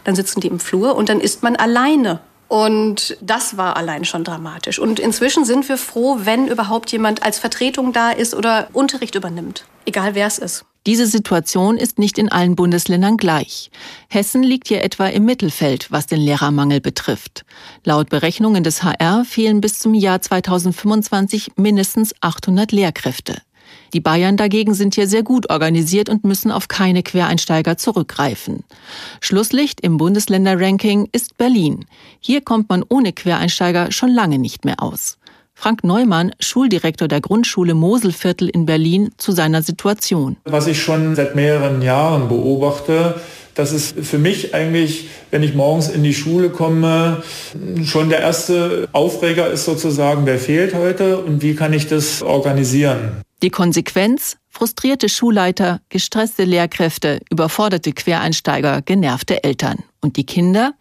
Dann 0.03 0.15
sitzen 0.15 0.41
die 0.41 0.47
im 0.47 0.59
Flur 0.59 0.95
und 0.95 1.09
dann 1.09 1.19
ist 1.19 1.43
man 1.43 1.55
alleine 1.55 2.19
und 2.47 3.17
das 3.21 3.57
war 3.57 3.75
allein 3.77 4.05
schon 4.05 4.23
dramatisch. 4.23 4.79
Und 4.79 4.99
inzwischen 4.99 5.45
sind 5.45 5.67
wir 5.67 5.77
froh, 5.77 6.19
wenn 6.21 6.47
überhaupt 6.47 6.91
jemand 6.91 7.23
als 7.23 7.39
Vertretung 7.39 7.93
da 7.93 8.11
ist 8.11 8.35
oder 8.35 8.67
Unterricht 8.73 9.15
übernimmt. 9.15 9.65
Egal 9.85 10.15
wer 10.15 10.27
es 10.27 10.37
ist. 10.37 10.65
Diese 10.85 11.07
Situation 11.07 11.77
ist 11.77 11.97
nicht 11.97 12.19
in 12.19 12.31
allen 12.31 12.55
Bundesländern 12.55 13.17
gleich. 13.17 13.71
Hessen 14.07 14.43
liegt 14.43 14.67
hier 14.67 14.83
etwa 14.83 15.07
im 15.07 15.25
Mittelfeld, 15.25 15.87
was 15.91 16.05
den 16.05 16.19
Lehrermangel 16.19 16.79
betrifft. 16.79 17.43
Laut 17.83 18.09
Berechnungen 18.09 18.63
des 18.63 18.83
HR 18.83 19.25
fehlen 19.25 19.61
bis 19.61 19.79
zum 19.79 19.95
Jahr 19.95 20.21
2025 20.21 21.53
mindestens 21.55 22.13
800 22.21 22.71
Lehrkräfte. 22.71 23.41
Die 23.95 24.01
Bayern 24.01 24.35
dagegen 24.35 24.73
sind 24.73 24.93
hier 24.95 25.07
sehr 25.07 25.23
gut 25.23 25.49
organisiert 25.49 26.09
und 26.09 26.25
müssen 26.25 26.51
auf 26.51 26.67
keine 26.67 27.01
Quereinsteiger 27.01 27.77
zurückgreifen. 27.77 28.65
Schlusslicht 29.21 29.79
im 29.79 29.95
Bundesländerranking 29.95 31.07
ist 31.13 31.37
Berlin. 31.37 31.85
Hier 32.19 32.41
kommt 32.41 32.67
man 32.67 32.83
ohne 32.89 33.13
Quereinsteiger 33.13 33.93
schon 33.93 34.09
lange 34.09 34.37
nicht 34.37 34.65
mehr 34.65 34.83
aus. 34.83 35.17
Frank 35.53 35.85
Neumann, 35.85 36.33
Schuldirektor 36.41 37.07
der 37.07 37.21
Grundschule 37.21 37.73
Moselviertel 37.73 38.49
in 38.49 38.65
Berlin, 38.65 39.11
zu 39.15 39.31
seiner 39.31 39.61
Situation. 39.61 40.35
Was 40.43 40.67
ich 40.67 40.83
schon 40.83 41.15
seit 41.15 41.33
mehreren 41.35 41.81
Jahren 41.81 42.27
beobachte, 42.27 43.21
dass 43.55 43.71
es 43.71 43.93
für 43.99 44.17
mich 44.17 44.53
eigentlich, 44.53 45.09
wenn 45.31 45.41
ich 45.41 45.55
morgens 45.55 45.89
in 45.89 46.03
die 46.03 46.13
Schule 46.13 46.49
komme, 46.49 47.23
schon 47.83 48.09
der 48.09 48.19
erste 48.19 48.87
Aufreger 48.91 49.49
ist 49.49 49.65
sozusagen, 49.65 50.25
wer 50.25 50.37
fehlt 50.37 50.75
heute 50.75 51.17
und 51.17 51.41
wie 51.41 51.55
kann 51.55 51.73
ich 51.73 51.87
das 51.87 52.21
organisieren. 52.21 53.21
Die 53.41 53.49
Konsequenz? 53.49 54.37
Frustrierte 54.49 55.09
Schulleiter, 55.09 55.81
gestresste 55.89 56.45
Lehrkräfte, 56.45 57.19
überforderte 57.29 57.91
Quereinsteiger, 57.91 58.81
genervte 58.81 59.43
Eltern. 59.43 59.83
Und 60.01 60.15
die 60.15 60.25
Kinder? 60.25 60.73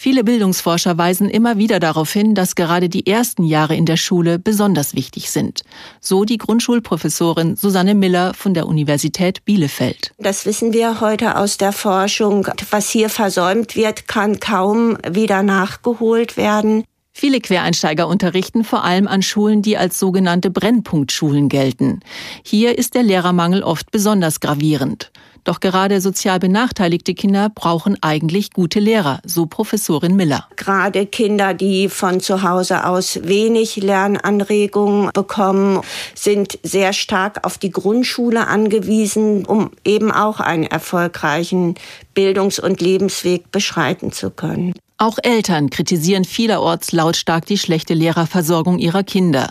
Viele 0.00 0.22
Bildungsforscher 0.22 0.96
weisen 0.96 1.28
immer 1.28 1.58
wieder 1.58 1.80
darauf 1.80 2.12
hin, 2.12 2.36
dass 2.36 2.54
gerade 2.54 2.88
die 2.88 3.08
ersten 3.08 3.42
Jahre 3.42 3.74
in 3.74 3.84
der 3.84 3.96
Schule 3.96 4.38
besonders 4.38 4.94
wichtig 4.94 5.28
sind. 5.28 5.62
So 6.00 6.24
die 6.24 6.38
Grundschulprofessorin 6.38 7.56
Susanne 7.56 7.96
Miller 7.96 8.32
von 8.32 8.54
der 8.54 8.68
Universität 8.68 9.44
Bielefeld. 9.44 10.12
Das 10.16 10.46
wissen 10.46 10.72
wir 10.72 11.00
heute 11.00 11.36
aus 11.36 11.56
der 11.56 11.72
Forschung. 11.72 12.46
Was 12.70 12.90
hier 12.90 13.10
versäumt 13.10 13.74
wird, 13.74 14.06
kann 14.06 14.38
kaum 14.38 14.98
wieder 15.10 15.42
nachgeholt 15.42 16.36
werden. 16.36 16.84
Viele 17.12 17.40
Quereinsteiger 17.40 18.06
unterrichten 18.06 18.62
vor 18.62 18.84
allem 18.84 19.08
an 19.08 19.22
Schulen, 19.22 19.62
die 19.62 19.76
als 19.76 19.98
sogenannte 19.98 20.52
Brennpunktschulen 20.52 21.48
gelten. 21.48 21.98
Hier 22.44 22.78
ist 22.78 22.94
der 22.94 23.02
Lehrermangel 23.02 23.64
oft 23.64 23.90
besonders 23.90 24.38
gravierend. 24.38 25.10
Doch 25.48 25.60
gerade 25.60 26.02
sozial 26.02 26.38
benachteiligte 26.38 27.14
Kinder 27.14 27.48
brauchen 27.48 27.96
eigentlich 28.02 28.52
gute 28.52 28.80
Lehrer, 28.80 29.20
so 29.24 29.46
Professorin 29.46 30.14
Miller. 30.14 30.46
Gerade 30.56 31.06
Kinder, 31.06 31.54
die 31.54 31.88
von 31.88 32.20
zu 32.20 32.42
Hause 32.42 32.84
aus 32.84 33.20
wenig 33.22 33.76
Lernanregungen 33.76 35.10
bekommen, 35.14 35.80
sind 36.14 36.58
sehr 36.62 36.92
stark 36.92 37.46
auf 37.46 37.56
die 37.56 37.70
Grundschule 37.70 38.46
angewiesen, 38.46 39.46
um 39.46 39.70
eben 39.86 40.12
auch 40.12 40.40
einen 40.40 40.64
erfolgreichen 40.64 41.76
Bildungs- 42.12 42.60
und 42.60 42.82
Lebensweg 42.82 43.50
beschreiten 43.50 44.12
zu 44.12 44.28
können. 44.28 44.74
Auch 44.98 45.16
Eltern 45.22 45.70
kritisieren 45.70 46.26
vielerorts 46.26 46.92
lautstark 46.92 47.46
die 47.46 47.56
schlechte 47.56 47.94
Lehrerversorgung 47.94 48.78
ihrer 48.78 49.02
Kinder. 49.02 49.48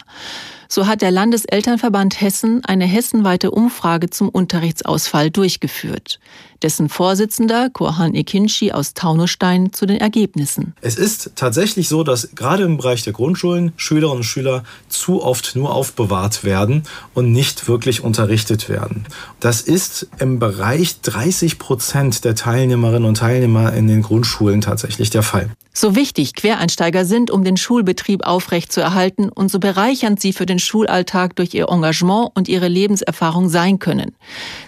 So 0.70 0.88
hat 0.88 1.02
der 1.02 1.12
Landeselternverband 1.12 2.20
Hessen 2.20 2.64
eine 2.66 2.86
hessenweite 2.86 3.52
Umfrage 3.52 4.10
zum 4.10 4.30
Unterrichtsausfall 4.30 5.32
durchgeführt. 5.32 6.20
Dessen 6.62 6.90
Vorsitzender, 6.90 7.70
Korhan 7.72 8.16
Ekinci 8.16 8.72
aus 8.72 8.94
Taunusstein, 8.94 9.74
zu 9.74 9.86
den 9.86 9.98
Ergebnissen. 9.98 10.74
Es 10.82 10.96
ist 10.96 11.32
tatsächlich 11.36 11.88
so, 11.88 12.04
dass 12.04 12.36
gerade 12.36 12.64
im 12.64 12.78
Bereich 12.78 13.04
der 13.04 13.14
Grundschulen 13.14 13.74
Schülerinnen 13.78 14.18
und 14.18 14.24
Schüler 14.24 14.64
zu 14.90 15.24
oft 15.24 15.56
nur 15.56 15.74
aufbewahrt 15.74 16.44
werden 16.44 16.84
und 17.14 17.32
nicht 17.32 17.68
wirklich 17.68 18.04
unterrichtet 18.04 18.70
werden. 18.70 19.06
Das 19.40 19.62
ist 19.62 20.08
im 20.20 20.40
Bereich 20.40 21.02
30 21.02 21.60
Prozent 21.60 22.26
der 22.26 22.36
Teilnehmerinnen 22.36 23.08
und 23.08 23.18
Teilnehmer 23.18 23.74
in 23.74 23.88
den 23.88 24.02
Grundschulen 24.02 24.62
tatsächlich 24.62 25.12
der 25.12 25.24
Fall. 25.24 25.52
So 25.80 25.96
wichtig 25.96 26.34
Quereinsteiger 26.34 27.06
sind, 27.06 27.30
um 27.30 27.44
den 27.44 27.56
Schulbetrieb 27.56 28.26
aufrechtzuerhalten 28.26 29.30
und 29.30 29.52
so 29.52 29.60
bereichernd 29.60 30.20
sie 30.20 30.34
für 30.34 30.48
den 30.48 30.58
Schulalltag 30.58 31.36
durch 31.36 31.54
ihr 31.54 31.70
Engagement 31.70 32.32
und 32.34 32.48
ihre 32.48 32.68
Lebenserfahrung 32.68 33.48
sein 33.48 33.78
können. 33.78 34.16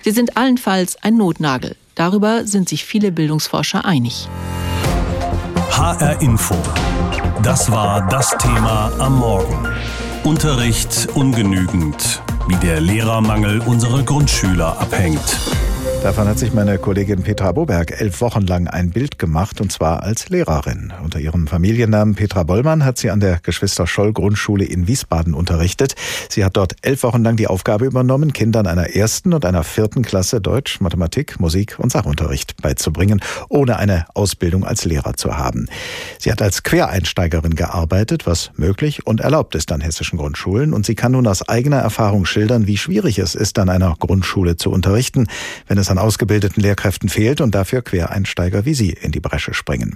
Sie 0.03 0.11
sind 0.11 0.37
allenfalls 0.37 1.01
ein 1.01 1.17
Notnagel. 1.17 1.75
Darüber 1.95 2.45
sind 2.45 2.69
sich 2.69 2.85
viele 2.85 3.11
Bildungsforscher 3.11 3.85
einig. 3.85 4.27
HR 5.71 6.21
Info. 6.21 6.55
Das 7.41 7.71
war 7.71 8.07
das 8.07 8.29
Thema 8.37 8.91
am 8.99 9.17
Morgen. 9.17 9.67
Unterricht 10.23 11.07
ungenügend, 11.15 12.21
wie 12.47 12.55
der 12.57 12.81
Lehrermangel 12.81 13.61
unsere 13.61 14.03
Grundschüler 14.03 14.79
abhängt. 14.79 15.39
Davon 16.01 16.29
hat 16.29 16.39
sich 16.39 16.53
meine 16.53 16.77
Kollegin 16.77 17.23
Petra 17.23 17.51
Boberg 17.51 17.99
elf 17.99 18.21
Wochen 18.21 18.43
lang 18.43 18.69
ein 18.69 18.91
Bild 18.91 19.19
gemacht, 19.19 19.59
und 19.59 19.69
zwar 19.69 20.01
als 20.01 20.29
Lehrerin. 20.29 20.93
Unter 21.03 21.19
ihrem 21.19 21.45
Familiennamen 21.45 22.15
Petra 22.15 22.43
Bollmann 22.43 22.85
hat 22.85 22.97
sie 22.97 23.11
an 23.11 23.19
der 23.19 23.39
Geschwister 23.43 23.85
Scholl 23.85 24.13
Grundschule 24.13 24.63
in 24.63 24.87
Wiesbaden 24.87 25.33
unterrichtet. 25.33 25.95
Sie 26.29 26.45
hat 26.45 26.55
dort 26.55 26.77
elf 26.83 27.03
Wochen 27.03 27.21
lang 27.21 27.35
die 27.35 27.47
Aufgabe 27.47 27.85
übernommen, 27.85 28.31
Kindern 28.31 28.65
einer 28.65 28.95
ersten 28.95 29.33
und 29.33 29.43
einer 29.43 29.65
vierten 29.65 30.01
Klasse 30.01 30.39
Deutsch, 30.39 30.79
Mathematik, 30.79 31.37
Musik 31.41 31.77
und 31.79 31.91
Sachunterricht 31.91 32.61
beizubringen, 32.61 33.19
ohne 33.49 33.75
eine 33.75 34.05
Ausbildung 34.13 34.63
als 34.63 34.85
Lehrer 34.85 35.15
zu 35.15 35.37
haben. 35.37 35.67
Sie 36.17 36.31
hat 36.31 36.41
als 36.41 36.63
Quereinsteigerin 36.63 37.55
gearbeitet, 37.55 38.25
was 38.25 38.51
möglich 38.55 39.05
und 39.05 39.19
erlaubt 39.19 39.53
ist 39.53 39.69
an 39.73 39.81
hessischen 39.81 40.17
Grundschulen, 40.17 40.73
und 40.73 40.85
sie 40.85 40.95
kann 40.95 41.11
nun 41.11 41.27
aus 41.27 41.47
eigener 41.49 41.79
Erfahrung 41.79 42.25
schildern, 42.25 42.67
wie 42.67 42.77
schwierig 42.77 43.19
es 43.19 43.35
ist, 43.35 43.59
an 43.59 43.67
einer 43.67 43.97
Grundschule 43.99 44.55
zu 44.55 44.71
unterrichten, 44.71 45.27
wenn 45.67 45.77
es 45.77 45.88
an 45.89 45.97
ausgebildeten 45.97 46.61
Lehrkräften 46.61 47.09
fehlt 47.09 47.41
und 47.41 47.55
dafür 47.55 47.81
Quereinsteiger 47.81 48.65
wie 48.65 48.73
Sie 48.73 48.91
in 48.91 49.11
die 49.11 49.19
Bresche 49.19 49.53
springen. 49.53 49.95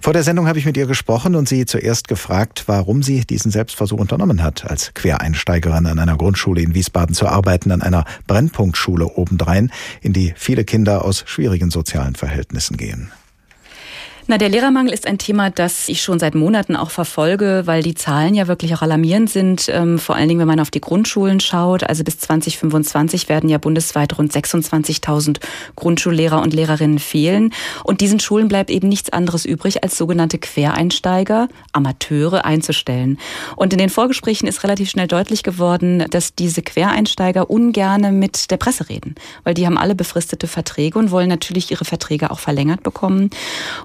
Vor 0.00 0.12
der 0.12 0.22
Sendung 0.22 0.46
habe 0.46 0.58
ich 0.58 0.66
mit 0.66 0.76
ihr 0.76 0.86
gesprochen 0.86 1.34
und 1.34 1.48
sie 1.48 1.66
zuerst 1.66 2.08
gefragt, 2.08 2.64
warum 2.66 3.02
sie 3.02 3.24
diesen 3.24 3.50
Selbstversuch 3.50 3.98
unternommen 3.98 4.42
hat, 4.42 4.70
als 4.70 4.94
Quereinsteigerin 4.94 5.86
an 5.86 5.98
einer 5.98 6.16
Grundschule 6.16 6.62
in 6.62 6.74
Wiesbaden 6.74 7.14
zu 7.14 7.26
arbeiten, 7.26 7.70
an 7.70 7.82
einer 7.82 8.04
Brennpunktschule 8.26 9.06
obendrein, 9.06 9.70
in 10.00 10.12
die 10.12 10.32
viele 10.36 10.64
Kinder 10.64 11.04
aus 11.04 11.24
schwierigen 11.26 11.70
sozialen 11.70 12.14
Verhältnissen 12.14 12.76
gehen. 12.76 13.10
Na, 14.30 14.38
der 14.38 14.48
Lehrermangel 14.48 14.94
ist 14.94 15.08
ein 15.08 15.18
Thema, 15.18 15.50
das 15.50 15.88
ich 15.88 16.02
schon 16.02 16.20
seit 16.20 16.36
Monaten 16.36 16.76
auch 16.76 16.92
verfolge, 16.92 17.62
weil 17.64 17.82
die 17.82 17.96
Zahlen 17.96 18.36
ja 18.36 18.46
wirklich 18.46 18.72
auch 18.76 18.82
alarmierend 18.82 19.28
sind. 19.28 19.68
Ähm, 19.68 19.98
vor 19.98 20.14
allen 20.14 20.28
Dingen, 20.28 20.38
wenn 20.38 20.46
man 20.46 20.60
auf 20.60 20.70
die 20.70 20.80
Grundschulen 20.80 21.40
schaut. 21.40 21.82
Also 21.82 22.04
bis 22.04 22.20
2025 22.20 23.28
werden 23.28 23.50
ja 23.50 23.58
bundesweit 23.58 24.16
rund 24.16 24.32
26.000 24.32 25.40
Grundschullehrer 25.74 26.40
und 26.42 26.54
Lehrerinnen 26.54 27.00
fehlen. 27.00 27.52
Und 27.82 28.02
diesen 28.02 28.20
Schulen 28.20 28.46
bleibt 28.46 28.70
eben 28.70 28.88
nichts 28.88 29.10
anderes 29.10 29.44
übrig, 29.44 29.82
als 29.82 29.98
sogenannte 29.98 30.38
Quereinsteiger, 30.38 31.48
Amateure 31.72 32.44
einzustellen. 32.44 33.18
Und 33.56 33.72
in 33.72 33.80
den 33.80 33.90
Vorgesprächen 33.90 34.46
ist 34.46 34.62
relativ 34.62 34.90
schnell 34.90 35.08
deutlich 35.08 35.42
geworden, 35.42 36.04
dass 36.08 36.36
diese 36.36 36.62
Quereinsteiger 36.62 37.50
ungerne 37.50 38.12
mit 38.12 38.52
der 38.52 38.58
Presse 38.58 38.90
reden, 38.90 39.16
weil 39.42 39.54
die 39.54 39.66
haben 39.66 39.76
alle 39.76 39.96
befristete 39.96 40.46
Verträge 40.46 41.00
und 41.00 41.10
wollen 41.10 41.28
natürlich 41.28 41.72
ihre 41.72 41.84
Verträge 41.84 42.30
auch 42.30 42.38
verlängert 42.38 42.84
bekommen. 42.84 43.30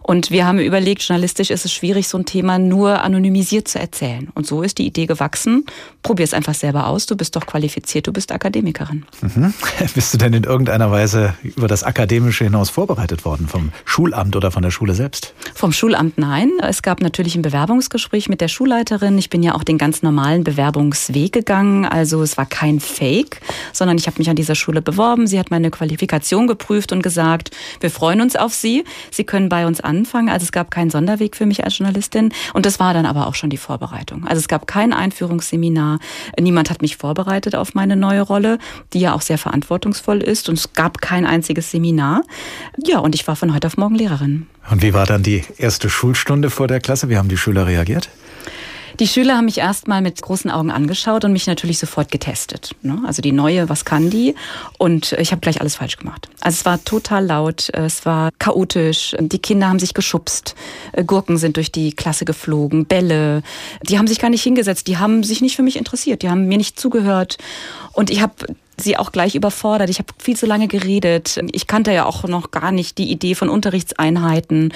Und 0.04 0.35
wir 0.36 0.46
haben 0.46 0.60
überlegt, 0.60 1.02
journalistisch 1.02 1.50
ist 1.50 1.64
es 1.64 1.72
schwierig, 1.72 2.10
so 2.10 2.18
ein 2.18 2.26
Thema 2.26 2.60
nur 2.60 3.02
anonymisiert 3.02 3.70
zu 3.70 3.80
erzählen. 3.80 4.28
Und 4.36 4.46
so 4.46 4.64
ist 4.64 4.78
die 4.80 4.86
Idee 4.86 5.06
gewachsen. 5.06 5.66
Probier 6.04 6.26
es 6.26 6.34
einfach 6.34 6.54
selber 6.54 6.88
aus. 6.88 7.06
Du 7.06 7.16
bist 7.16 7.38
doch 7.38 7.46
qualifiziert, 7.46 8.06
du 8.06 8.12
bist 8.12 8.34
Akademikerin. 8.34 9.06
Mhm. 9.22 9.54
Bist 9.96 10.14
du 10.14 10.18
denn 10.18 10.34
in 10.34 10.44
irgendeiner 10.44 10.92
Weise 10.92 11.36
über 11.42 11.70
das 11.70 11.84
Akademische 11.84 12.44
hinaus 12.44 12.70
vorbereitet 12.70 13.24
worden 13.24 13.48
vom 13.48 13.72
Schulamt 13.86 14.36
oder 14.36 14.52
von 14.52 14.62
der 14.62 14.72
Schule 14.72 14.94
selbst? 14.94 15.34
Vom 15.54 15.72
Schulamt 15.72 16.18
nein. 16.18 16.52
Es 16.62 16.82
gab 16.82 17.02
natürlich 17.02 17.36
ein 17.36 17.42
Bewerbungsgespräch 17.42 18.28
mit 18.28 18.42
der 18.42 18.50
Schulleiterin. 18.50 19.18
Ich 19.18 19.30
bin 19.30 19.42
ja 19.42 19.56
auch 19.56 19.64
den 19.64 19.78
ganz 19.78 20.04
normalen 20.04 20.44
Bewerbungsweg 20.44 21.32
gegangen. 21.32 21.86
Also 21.86 22.22
es 22.22 22.38
war 22.38 22.46
kein 22.46 22.82
Fake, 22.82 23.40
sondern 23.72 23.98
ich 23.98 24.06
habe 24.08 24.18
mich 24.18 24.30
an 24.30 24.36
dieser 24.36 24.56
Schule 24.56 24.82
beworben. 24.82 25.28
Sie 25.28 25.40
hat 25.40 25.50
meine 25.50 25.72
Qualifikation 25.72 26.46
geprüft 26.46 26.92
und 26.92 27.04
gesagt, 27.04 27.52
wir 27.80 27.90
freuen 27.90 28.20
uns 28.20 28.36
auf 28.36 28.54
Sie. 28.54 28.84
Sie 29.12 29.24
können 29.24 29.48
bei 29.48 29.66
uns 29.66 29.80
anfangen 29.80 30.15
angefangen. 30.16 30.30
Also 30.30 30.44
es 30.44 30.52
gab 30.52 30.72
keinen 30.72 30.90
Sonderweg 30.90 31.36
für 31.36 31.46
mich 31.46 31.64
als 31.64 31.78
Journalistin. 31.78 32.32
Und 32.54 32.66
das 32.66 32.80
war 32.80 32.94
dann 32.94 33.06
aber 33.06 33.28
auch 33.28 33.36
schon 33.36 33.50
die 33.50 33.58
Vorbereitung. 33.58 34.26
Also 34.26 34.40
es 34.40 34.48
gab 34.48 34.68
kein 34.68 34.94
Einführungsseminar. 34.94 36.00
Niemand 36.40 36.70
hat 36.70 36.82
mich 36.82 36.98
vorbereitet 36.98 37.56
auf 37.56 37.74
meine 37.74 37.96
neue 37.96 38.22
Rolle, 38.22 38.58
die 38.94 39.00
ja 39.00 39.14
auch 39.14 39.22
sehr 39.22 39.38
verantwortungsvoll 39.38 40.22
ist. 40.22 40.50
Und 40.50 40.58
es 40.58 40.74
gab 40.74 41.02
kein 41.02 41.26
einziges 41.26 41.72
Seminar. 41.72 42.24
Ja, 42.84 43.00
und 43.00 43.16
ich 43.16 43.28
war 43.28 43.36
von 43.36 43.54
heute 43.54 43.68
auf 43.68 43.78
morgen 43.78 43.96
Lehrerin. 43.96 44.48
Und 44.70 44.82
wie 44.82 44.94
war 44.94 45.06
dann 45.06 45.22
die 45.22 45.44
erste 45.58 45.90
Schulstunde 45.90 46.50
vor 46.50 46.68
der 46.68 46.80
Klasse? 46.80 47.10
Wie 47.10 47.18
haben 47.18 47.30
die 47.30 47.38
Schüler 47.38 47.68
reagiert? 47.68 48.10
Die 49.00 49.08
Schüler 49.08 49.38
haben 49.38 49.46
mich 49.46 49.58
erstmal 49.58 50.02
mit 50.02 50.22
großen 50.22 50.50
Augen 50.50 50.72
angeschaut 50.72 51.26
und 51.26 51.34
mich 51.34 51.48
natürlich 51.48 51.80
sofort 51.80 52.12
getestet. 52.12 52.72
Ne? 52.82 53.02
Also 53.06 53.22
die 53.22 53.32
neue, 53.32 53.68
was 53.68 53.84
kann 53.84 54.10
die? 54.10 54.36
Und 54.78 55.14
ich 55.14 55.32
habe 55.32 55.42
gleich 55.42 55.60
alles 55.60 55.76
falsch 55.76 55.98
gemacht. 55.98 56.30
Also 56.40 56.56
es 56.56 56.66
war 56.66 56.84
total 56.84 57.26
laut, 57.26 57.70
es 57.74 58.06
war 58.06 58.32
chaotisch, 58.40 59.16
die 59.20 59.40
Kinder 59.40 59.68
haben 59.68 59.80
sich 59.80 59.94
geschubst, 59.94 60.56
Gurken 61.06 61.38
sind 61.38 61.58
durch 61.58 61.72
die 61.72 61.92
Klasse 61.92 62.26
geflogen, 62.26 62.86
Bälle, 62.86 63.44
die 63.84 63.98
haben 63.98 64.08
sich 64.08 64.20
gar 64.20 64.30
nicht 64.30 64.44
hingesetzt, 64.44 64.88
die 64.88 64.98
haben 64.98 65.24
sich 65.24 65.42
nicht 65.42 65.56
für 65.56 65.64
mich 65.64 65.76
interessiert, 65.76 66.22
die 66.22 66.30
haben 66.30 66.48
mir 66.48 66.58
nicht 66.58 66.80
zugehört. 66.80 67.38
Und 67.94 68.10
ich 68.10 68.22
habe 68.22 68.34
sie 68.78 68.98
auch 68.98 69.12
gleich 69.12 69.36
überfordert. 69.36 69.90
Ich 69.90 70.00
habe 70.00 70.14
viel 70.18 70.36
zu 70.36 70.46
lange 70.46 70.68
geredet. 70.68 71.40
Ich 71.52 71.68
kannte 71.68 71.94
ja 71.94 72.06
auch 72.06 72.24
noch 72.26 72.52
gar 72.52 72.72
nicht 72.72 72.98
die 72.98 73.10
Idee 73.10 73.36
von 73.36 73.50
Unterrichtseinheiten. 73.50 74.74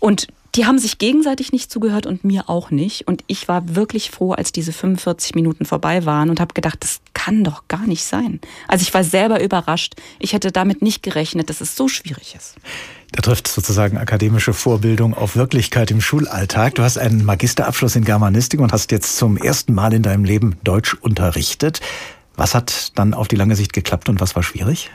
Und 0.00 0.28
die 0.54 0.66
haben 0.66 0.78
sich 0.78 0.98
gegenseitig 0.98 1.52
nicht 1.52 1.70
zugehört 1.70 2.06
und 2.06 2.24
mir 2.24 2.48
auch 2.48 2.70
nicht. 2.70 3.06
Und 3.06 3.22
ich 3.26 3.48
war 3.48 3.76
wirklich 3.76 4.10
froh, 4.10 4.32
als 4.32 4.52
diese 4.52 4.72
45 4.72 5.34
Minuten 5.34 5.64
vorbei 5.64 6.04
waren 6.04 6.30
und 6.30 6.40
habe 6.40 6.54
gedacht, 6.54 6.78
das 6.80 7.00
kann 7.14 7.44
doch 7.44 7.68
gar 7.68 7.86
nicht 7.86 8.04
sein. 8.04 8.40
Also 8.66 8.82
ich 8.82 8.94
war 8.94 9.04
selber 9.04 9.42
überrascht. 9.42 9.94
Ich 10.18 10.32
hätte 10.32 10.50
damit 10.50 10.82
nicht 10.82 11.02
gerechnet, 11.02 11.50
dass 11.50 11.60
es 11.60 11.76
so 11.76 11.88
schwierig 11.88 12.34
ist. 12.34 12.56
Da 13.12 13.22
trifft 13.22 13.48
sozusagen 13.48 13.96
akademische 13.96 14.52
Vorbildung 14.52 15.14
auf 15.14 15.36
Wirklichkeit 15.36 15.90
im 15.90 16.00
Schulalltag. 16.00 16.74
Du 16.74 16.82
hast 16.82 16.98
einen 16.98 17.24
Magisterabschluss 17.24 17.96
in 17.96 18.04
Germanistik 18.04 18.60
und 18.60 18.72
hast 18.72 18.90
jetzt 18.92 19.16
zum 19.16 19.36
ersten 19.36 19.74
Mal 19.74 19.92
in 19.94 20.02
deinem 20.02 20.24
Leben 20.24 20.56
Deutsch 20.64 20.94
unterrichtet. 20.94 21.80
Was 22.38 22.54
hat 22.54 22.92
dann 22.94 23.14
auf 23.14 23.26
die 23.26 23.34
lange 23.34 23.56
Sicht 23.56 23.72
geklappt 23.72 24.08
und 24.08 24.20
was 24.20 24.36
war 24.36 24.44
schwierig? 24.44 24.90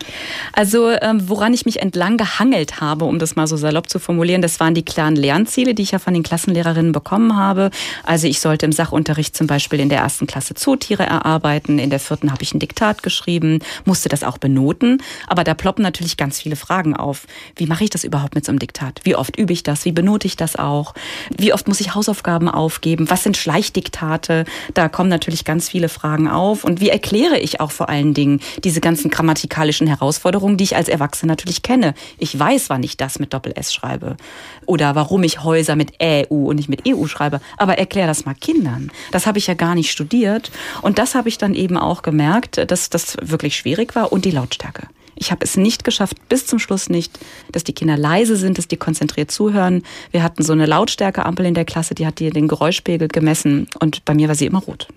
Also 0.54 0.90
ähm, 0.90 1.28
woran 1.28 1.54
ich 1.54 1.66
mich 1.66 1.82
entlang 1.82 2.16
gehangelt 2.16 2.80
habe, 2.80 3.04
um 3.04 3.20
das 3.20 3.36
mal 3.36 3.48
so 3.48 3.58
salopp 3.58 3.90
zu 3.90 4.00
formulieren, 4.00 4.42
das 4.42 4.62
waren 4.62 4.74
die 4.74 4.84
klaren 4.84 5.18
Lernziele, 5.18 5.74
die 5.74 5.84
ich 5.84 5.92
ja 5.92 6.00
von 6.00 6.14
den 6.14 6.24
Klassenlehrerinnen 6.24 6.94
bekommen 6.94 7.36
habe. 7.36 7.70
Also 8.06 8.28
ich 8.28 8.40
sollte 8.40 8.66
im 8.66 8.72
Sachunterricht 8.72 9.36
zum 9.36 9.48
Beispiel 9.48 9.82
in 9.82 9.90
der 9.90 10.00
ersten 10.00 10.26
Klasse 10.26 10.54
Zootiere 10.54 11.04
erarbeiten, 11.04 11.80
in 11.80 11.90
der 11.90 12.00
vierten 12.00 12.32
habe 12.32 12.44
ich 12.44 12.54
ein 12.54 12.60
Diktat 12.60 13.04
geschrieben, 13.04 13.60
musste 13.84 14.08
das 14.08 14.24
auch 14.24 14.38
benoten. 14.38 15.04
Aber 15.28 15.44
da 15.44 15.54
ploppen 15.54 15.84
natürlich 15.84 16.16
ganz 16.16 16.40
viele 16.40 16.56
Fragen 16.56 16.96
auf. 16.96 17.28
Wie 17.58 17.66
mache 17.66 17.84
ich 17.84 17.90
das 17.90 18.06
überhaupt 18.06 18.36
mit 18.36 18.46
so 18.46 18.54
einem 18.54 18.60
Diktat? 18.60 19.02
Wie 19.04 19.18
oft 19.18 19.38
übe 19.38 19.52
ich 19.52 19.64
das? 19.64 19.84
Wie 19.84 19.92
benote 19.92 20.28
ich 20.28 20.38
das 20.38 20.56
auch? 20.56 20.94
Wie 21.38 21.52
oft 21.52 21.68
muss 21.68 21.82
ich 21.82 21.94
Hausaufgaben 21.94 22.48
aufgeben? 22.48 23.10
Was 23.10 23.24
sind 23.24 23.36
Schleichdiktate? 23.36 24.46
Da 24.74 24.88
kommen 24.88 25.10
natürlich 25.10 25.44
ganz 25.44 25.68
viele 25.68 25.90
Fragen 25.90 26.30
auf. 26.30 26.64
Und 26.64 26.80
wie 26.80 26.90
erkläre 26.90 27.33
akzeptiere 27.34 27.40
ich 27.40 27.60
auch 27.60 27.72
vor 27.72 27.90
allen 27.90 28.14
Dingen 28.14 28.40
diese 28.64 28.80
ganzen 28.80 29.10
grammatikalischen 29.10 29.88
Herausforderungen, 29.88 30.58
die 30.58 30.64
ich 30.66 30.76
als 30.76 30.88
Erwachsene 30.88 31.32
natürlich 31.32 31.62
kenne. 31.62 31.94
Ich 32.20 32.38
weiß, 32.38 32.70
wann 32.70 32.84
ich 32.84 32.98
das 32.98 33.20
mit 33.20 33.34
Doppel-S 33.34 33.74
schreibe 33.74 34.18
oder 34.66 34.96
warum 34.96 35.24
ich 35.24 35.44
Häuser 35.44 35.76
mit 35.76 36.02
Ä, 36.02 36.26
U 36.30 36.50
und 36.50 36.58
nicht 36.58 36.70
mit 36.70 36.84
EU 36.88 37.08
schreibe. 37.08 37.42
Aber 37.58 37.78
erklär 37.78 38.08
das 38.08 38.26
mal 38.26 38.36
Kindern. 38.36 38.92
Das 39.12 39.26
habe 39.26 39.40
ich 39.40 39.48
ja 39.48 39.56
gar 39.56 39.76
nicht 39.76 39.92
studiert. 39.92 40.52
Und 40.82 40.98
das 40.98 41.16
habe 41.16 41.30
ich 41.30 41.38
dann 41.38 41.56
eben 41.56 41.78
auch 41.78 42.02
gemerkt, 42.02 42.70
dass 42.70 42.90
das 42.90 43.18
wirklich 43.22 43.56
schwierig 43.56 43.96
war 43.96 44.12
und 44.12 44.26
die 44.26 44.32
Lautstärke. 44.32 44.88
Ich 45.16 45.32
habe 45.32 45.44
es 45.44 45.58
nicht 45.58 45.84
geschafft, 45.84 46.18
bis 46.30 46.46
zum 46.48 46.60
Schluss 46.60 46.90
nicht, 46.90 47.20
dass 47.52 47.64
die 47.64 47.74
Kinder 47.74 47.98
leise 47.98 48.36
sind, 48.36 48.58
dass 48.58 48.68
die 48.68 48.78
konzentriert 48.78 49.32
zuhören. 49.32 49.84
Wir 50.12 50.24
hatten 50.24 50.44
so 50.44 50.54
eine 50.54 50.66
Lautstärkeampel 50.66 51.46
in 51.46 51.54
der 51.54 51.66
Klasse, 51.66 51.96
die 51.96 52.06
hat 52.06 52.20
dir 52.20 52.32
den 52.32 52.48
Geräuschpegel 52.48 53.08
gemessen 53.08 53.68
und 53.80 54.06
bei 54.06 54.14
mir 54.14 54.28
war 54.28 54.36
sie 54.36 54.46
immer 54.46 54.60
rot. 54.60 54.88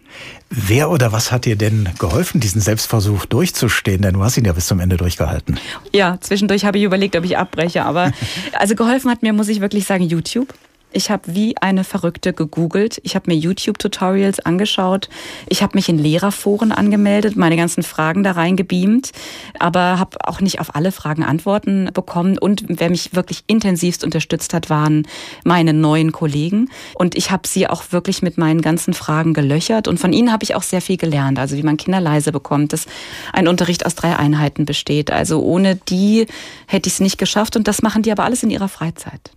Wer 0.48 0.90
oder 0.90 1.12
was 1.12 1.32
hat 1.32 1.44
dir 1.44 1.56
denn 1.56 1.88
geholfen, 1.98 2.40
diesen 2.40 2.60
Selbstversuch 2.60 3.26
durchzustehen? 3.26 4.02
Denn 4.02 4.14
du 4.14 4.22
hast 4.22 4.36
ihn 4.36 4.44
ja 4.44 4.52
bis 4.52 4.66
zum 4.66 4.80
Ende 4.80 4.96
durchgehalten. 4.96 5.58
Ja, 5.92 6.18
zwischendurch 6.20 6.64
habe 6.64 6.78
ich 6.78 6.84
überlegt, 6.84 7.16
ob 7.16 7.24
ich 7.24 7.36
abbreche, 7.36 7.84
aber 7.84 8.12
also 8.52 8.74
geholfen 8.74 9.10
hat 9.10 9.22
mir, 9.22 9.32
muss 9.32 9.48
ich 9.48 9.60
wirklich 9.60 9.84
sagen, 9.84 10.04
YouTube. 10.04 10.54
Ich 10.96 11.10
habe 11.10 11.34
wie 11.34 11.58
eine 11.58 11.84
Verrückte 11.84 12.32
gegoogelt. 12.32 13.02
Ich 13.04 13.16
habe 13.16 13.30
mir 13.30 13.36
YouTube-Tutorials 13.36 14.40
angeschaut. 14.40 15.10
Ich 15.46 15.62
habe 15.62 15.76
mich 15.76 15.90
in 15.90 15.98
Lehrerforen 15.98 16.72
angemeldet, 16.72 17.36
meine 17.36 17.58
ganzen 17.58 17.82
Fragen 17.82 18.22
da 18.22 18.30
reingebeamt, 18.30 19.12
aber 19.58 19.98
habe 19.98 20.16
auch 20.26 20.40
nicht 20.40 20.58
auf 20.58 20.74
alle 20.74 20.92
Fragen 20.92 21.22
Antworten 21.22 21.90
bekommen. 21.92 22.38
Und 22.38 22.64
wer 22.68 22.88
mich 22.88 23.14
wirklich 23.14 23.44
intensivst 23.46 24.04
unterstützt 24.04 24.54
hat, 24.54 24.70
waren 24.70 25.06
meine 25.44 25.74
neuen 25.74 26.12
Kollegen. 26.12 26.70
Und 26.94 27.14
ich 27.14 27.30
habe 27.30 27.46
sie 27.46 27.68
auch 27.68 27.92
wirklich 27.92 28.22
mit 28.22 28.38
meinen 28.38 28.62
ganzen 28.62 28.94
Fragen 28.94 29.34
gelöchert. 29.34 29.88
Und 29.88 30.00
von 30.00 30.14
ihnen 30.14 30.32
habe 30.32 30.44
ich 30.44 30.54
auch 30.54 30.62
sehr 30.62 30.80
viel 30.80 30.96
gelernt. 30.96 31.38
Also 31.38 31.58
wie 31.58 31.62
man 31.62 31.76
Kinder 31.76 32.00
leise 32.00 32.32
bekommt, 32.32 32.72
dass 32.72 32.86
ein 33.34 33.48
Unterricht 33.48 33.84
aus 33.84 33.96
drei 33.96 34.16
Einheiten 34.16 34.64
besteht. 34.64 35.10
Also 35.10 35.42
ohne 35.42 35.76
die 35.76 36.26
hätte 36.66 36.88
ich 36.88 36.94
es 36.94 37.00
nicht 37.00 37.18
geschafft. 37.18 37.54
Und 37.54 37.68
das 37.68 37.82
machen 37.82 38.02
die 38.02 38.12
aber 38.12 38.24
alles 38.24 38.42
in 38.42 38.48
ihrer 38.48 38.68
Freizeit. 38.70 39.35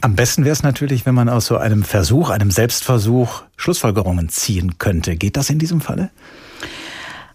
Am 0.00 0.14
besten 0.14 0.44
wäre 0.44 0.52
es 0.52 0.62
natürlich, 0.62 1.06
wenn 1.06 1.14
man 1.14 1.28
aus 1.28 1.46
so 1.46 1.56
einem 1.56 1.82
Versuch, 1.82 2.30
einem 2.30 2.50
Selbstversuch 2.50 3.42
Schlussfolgerungen 3.56 4.28
ziehen 4.28 4.78
könnte. 4.78 5.16
Geht 5.16 5.36
das 5.36 5.50
in 5.50 5.58
diesem 5.58 5.80
Falle? 5.80 6.10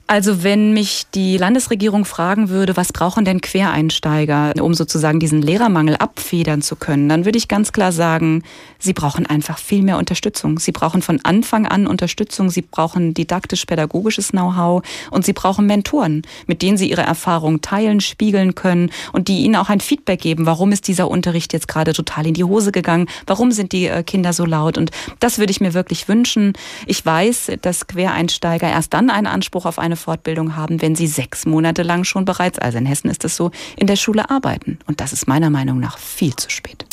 Also 0.07 0.43
wenn 0.43 0.73
mich 0.73 1.05
die 1.15 1.37
Landesregierung 1.37 2.03
fragen 2.03 2.49
würde, 2.49 2.75
was 2.75 2.91
brauchen 2.91 3.23
denn 3.23 3.39
Quereinsteiger, 3.39 4.53
um 4.61 4.73
sozusagen 4.73 5.21
diesen 5.21 5.41
Lehrermangel 5.41 5.95
abfedern 5.95 6.61
zu 6.61 6.75
können, 6.75 7.07
dann 7.07 7.23
würde 7.23 7.37
ich 7.37 7.47
ganz 7.47 7.71
klar 7.71 7.93
sagen, 7.93 8.43
sie 8.77 8.91
brauchen 8.91 9.25
einfach 9.25 9.57
viel 9.57 9.83
mehr 9.83 9.97
Unterstützung. 9.97 10.59
Sie 10.59 10.73
brauchen 10.73 11.01
von 11.01 11.21
Anfang 11.23 11.65
an 11.65 11.87
Unterstützung, 11.87 12.49
sie 12.49 12.61
brauchen 12.61 13.13
didaktisch-pädagogisches 13.13 14.31
Know-how. 14.31 14.83
Und 15.11 15.25
sie 15.25 15.31
brauchen 15.31 15.65
Mentoren, 15.65 16.23
mit 16.45 16.61
denen 16.61 16.75
sie 16.75 16.89
ihre 16.89 17.03
Erfahrungen 17.03 17.61
teilen, 17.61 18.01
spiegeln 18.01 18.53
können 18.53 18.89
und 19.13 19.29
die 19.29 19.43
ihnen 19.43 19.55
auch 19.55 19.69
ein 19.69 19.79
Feedback 19.79 20.19
geben, 20.19 20.45
warum 20.45 20.73
ist 20.73 20.89
dieser 20.89 21.09
Unterricht 21.09 21.53
jetzt 21.53 21.69
gerade 21.69 21.93
total 21.93 22.27
in 22.27 22.33
die 22.33 22.43
Hose 22.43 22.73
gegangen, 22.73 23.07
warum 23.27 23.51
sind 23.51 23.71
die 23.71 23.87
äh, 23.87 24.03
Kinder 24.03 24.33
so 24.33 24.45
laut? 24.45 24.77
Und 24.77 24.91
das 25.19 25.37
würde 25.37 25.51
ich 25.51 25.61
mir 25.61 25.73
wirklich 25.73 26.09
wünschen. 26.09 26.51
Ich 26.85 27.05
weiß, 27.05 27.53
dass 27.61 27.87
Quereinsteiger 27.87 28.69
erst 28.69 28.93
dann 28.93 29.09
einen 29.09 29.27
Anspruch 29.27 29.65
auf 29.65 29.79
eine 29.79 29.95
Fortbildung 30.01 30.55
haben, 30.55 30.81
wenn 30.81 30.95
sie 30.95 31.07
sechs 31.07 31.45
Monate 31.45 31.83
lang 31.83 32.03
schon 32.03 32.25
bereits, 32.25 32.59
also 32.59 32.77
in 32.77 32.85
Hessen 32.85 33.09
ist 33.09 33.23
es 33.23 33.35
so, 33.35 33.51
in 33.77 33.87
der 33.87 33.95
Schule 33.95 34.29
arbeiten. 34.29 34.79
Und 34.87 34.99
das 34.99 35.13
ist 35.13 35.27
meiner 35.27 35.49
Meinung 35.49 35.79
nach 35.79 35.97
viel 35.97 36.35
zu 36.35 36.49
spät. 36.49 36.85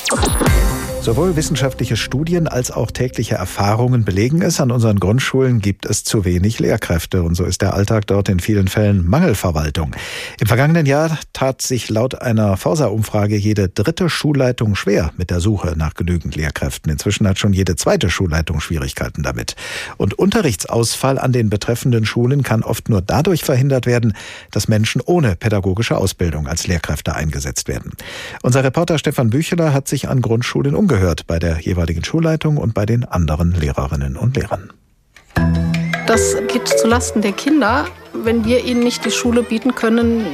Sowohl 1.01 1.37
wissenschaftliche 1.37 1.97
Studien 1.97 2.49
als 2.49 2.71
auch 2.71 2.91
tägliche 2.91 3.37
Erfahrungen 3.37 4.05
belegen 4.05 4.43
es, 4.43 4.61
an 4.61 4.73
unseren 4.73 4.99
Grundschulen 4.99 5.61
gibt 5.61 5.87
es 5.87 6.03
zu 6.05 6.25
wenig 6.25 6.59
Lehrkräfte 6.59 7.23
und 7.23 7.35
so 7.35 7.45
ist 7.45 7.63
der 7.63 7.73
Alltag 7.75 8.07
dort 8.09 8.29
in 8.29 8.41
vielen 8.41 8.69
Fällen 8.69 9.09
Mangelverwaltung. 9.09 9.95
Im 10.41 10.49
vergangenen 10.49 10.87
Jahr 10.87 11.17
tat 11.33 11.63
sich 11.63 11.89
laut 11.89 12.21
einer 12.21 12.57
Forsa-Umfrage 12.57 13.37
jede 13.37 13.69
dritte 13.69 14.11
Schulleitung 14.11 14.75
schwer 14.75 15.13
mit 15.17 15.31
der 15.31 15.41
Suche 15.41 15.75
nach 15.77 15.95
genügend 15.95 16.35
Lehrkräften. 16.35 16.91
Inzwischen 16.91 17.27
hat 17.27 17.39
schon 17.39 17.53
jede 17.53 17.77
zweite 17.77 18.11
Schulleitung 18.11 18.61
Schwierigkeiten 18.61 19.23
damit. 19.23 19.55
Und 19.97 20.15
Unterrichtsausfall 20.15 21.19
an 21.19 21.33
den 21.33 21.49
betreffenden 21.49 22.05
Schulen 22.05 22.43
kann 22.43 22.63
oft 22.63 22.89
nur 22.89 23.03
dadurch 23.03 23.45
verhindert 23.45 23.87
werden, 23.87 24.15
dass 24.51 24.69
Menschen 24.69 25.01
ohne 25.01 25.37
pädagogische 25.37 25.97
Ausbildung 25.97 26.49
als 26.49 26.67
Lehrkräfte 26.67 27.15
eingesetzt 27.15 27.69
werden. 27.69 27.93
Unser 28.43 28.65
Reporter 28.65 28.99
Stefan 28.99 29.31
Bücheler 29.31 29.73
hat 29.73 29.89
sich 29.89 30.09
an 30.09 30.21
Grundschulen 30.21 30.75
umgehört 30.75 30.88
gehört 30.88 31.27
bei 31.27 31.38
der 31.38 31.61
jeweiligen 31.61 32.03
Schulleitung 32.03 32.57
und 32.57 32.74
bei 32.74 32.87
den 32.87 33.05
anderen 33.05 33.53
Lehrerinnen 33.53 34.16
und 34.16 34.37
Lehrern. 34.37 34.72
Das 36.07 36.37
geht 36.51 36.66
zulasten 36.66 37.22
der 37.22 37.33
Kinder, 37.33 37.87
wenn 38.14 38.44
wir 38.44 38.64
ihnen 38.64 38.81
nicht 38.81 39.05
die 39.05 39.11
Schule 39.11 39.42
bieten 39.42 39.74
können, 39.74 40.24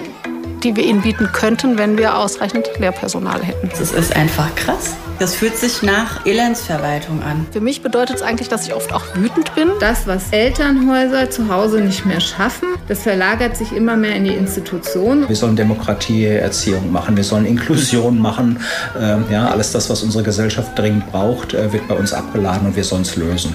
die 0.65 0.75
wir 0.77 0.85
ihnen 0.85 1.03
bieten 1.03 1.31
könnten, 1.33 1.79
wenn 1.79 1.99
wir 1.99 2.19
ausreichend 2.19 2.69
Lehrpersonal 2.79 3.43
hätten. 3.43 3.71
Das 3.79 3.93
ist 3.93 4.17
einfach 4.17 4.55
krass. 4.57 4.97
Das 5.21 5.37
fühlt 5.37 5.57
sich 5.57 5.83
nach 5.83 6.27
Elendsverwaltung 6.27 7.23
an. 7.23 7.47
Für 7.53 7.61
mich 7.61 7.83
bedeutet 7.83 8.17
es 8.17 8.23
eigentlich, 8.23 8.49
dass 8.49 8.67
ich 8.67 8.75
oft 8.75 8.93
auch 8.93 9.05
wütend 9.15 9.55
bin. 9.55 9.69
Das, 9.79 10.09
was 10.09 10.31
Elternhäuser 10.33 11.31
zu 11.31 11.49
Hause 11.49 11.81
nicht 11.81 12.05
mehr 12.05 12.21
schaffen, 12.21 12.69
das 12.89 13.03
verlagert 13.03 13.57
sich 13.57 13.71
immer 13.71 13.97
mehr 13.97 14.17
in 14.17 14.25
die 14.25 14.35
Institution. 14.35 15.29
Wir 15.29 15.37
sollen 15.37 15.55
Demokratieerziehung 15.55 16.91
machen, 16.91 17.17
wir 17.17 17.23
sollen 17.23 17.47
Inklusion 17.47 18.19
machen. 18.19 18.59
Ähm, 19.01 19.27
ja, 19.31 19.49
alles 19.49 19.71
das, 19.71 19.89
was 19.89 20.03
unsere 20.03 20.25
Gesellschaft 20.25 20.77
dringend 20.77 21.11
braucht, 21.13 21.55
äh, 21.55 21.73
wird 21.73 21.87
bei 21.87 21.95
uns 21.95 22.13
abgeladen 22.13 22.67
und 22.67 22.77
wir 22.77 22.85
sollen 22.85 23.03
es 23.03 23.15
lösen. 23.15 23.55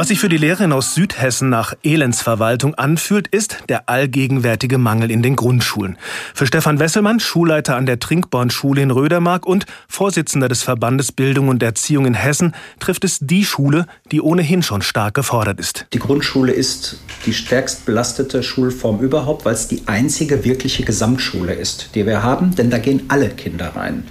Was 0.00 0.08
sich 0.08 0.18
für 0.18 0.30
die 0.30 0.38
Lehrerin 0.38 0.72
aus 0.72 0.94
Südhessen 0.94 1.50
nach 1.50 1.74
Elendsverwaltung 1.82 2.74
anfühlt, 2.74 3.28
ist 3.28 3.58
der 3.68 3.90
allgegenwärtige 3.90 4.78
Mangel 4.78 5.10
in 5.10 5.22
den 5.22 5.36
Grundschulen. 5.36 5.98
Für 6.32 6.46
Stefan 6.46 6.78
Wesselmann, 6.78 7.20
Schulleiter 7.20 7.76
an 7.76 7.84
der 7.84 7.98
Trinkborn-Schule 7.98 8.80
in 8.80 8.92
Rödermark 8.92 9.44
und 9.44 9.66
Vorsitzender 9.88 10.48
des 10.48 10.62
Verbandes 10.62 11.12
Bildung 11.12 11.48
und 11.48 11.62
Erziehung 11.62 12.06
in 12.06 12.14
Hessen, 12.14 12.54
trifft 12.78 13.04
es 13.04 13.18
die 13.20 13.44
Schule, 13.44 13.84
die 14.10 14.22
ohnehin 14.22 14.62
schon 14.62 14.80
stark 14.80 15.12
gefordert 15.12 15.60
ist. 15.60 15.84
Die 15.92 15.98
Grundschule 15.98 16.52
ist 16.52 16.96
die 17.26 17.34
stärkst 17.34 17.84
belastete 17.84 18.42
Schulform 18.42 19.00
überhaupt, 19.00 19.44
weil 19.44 19.52
es 19.52 19.68
die 19.68 19.82
einzige 19.84 20.46
wirkliche 20.46 20.82
Gesamtschule 20.82 21.52
ist, 21.52 21.90
die 21.94 22.06
wir 22.06 22.22
haben, 22.22 22.54
denn 22.54 22.70
da 22.70 22.78
gehen 22.78 23.02
alle 23.08 23.28
Kinder 23.28 23.76
rein. 23.76 24.04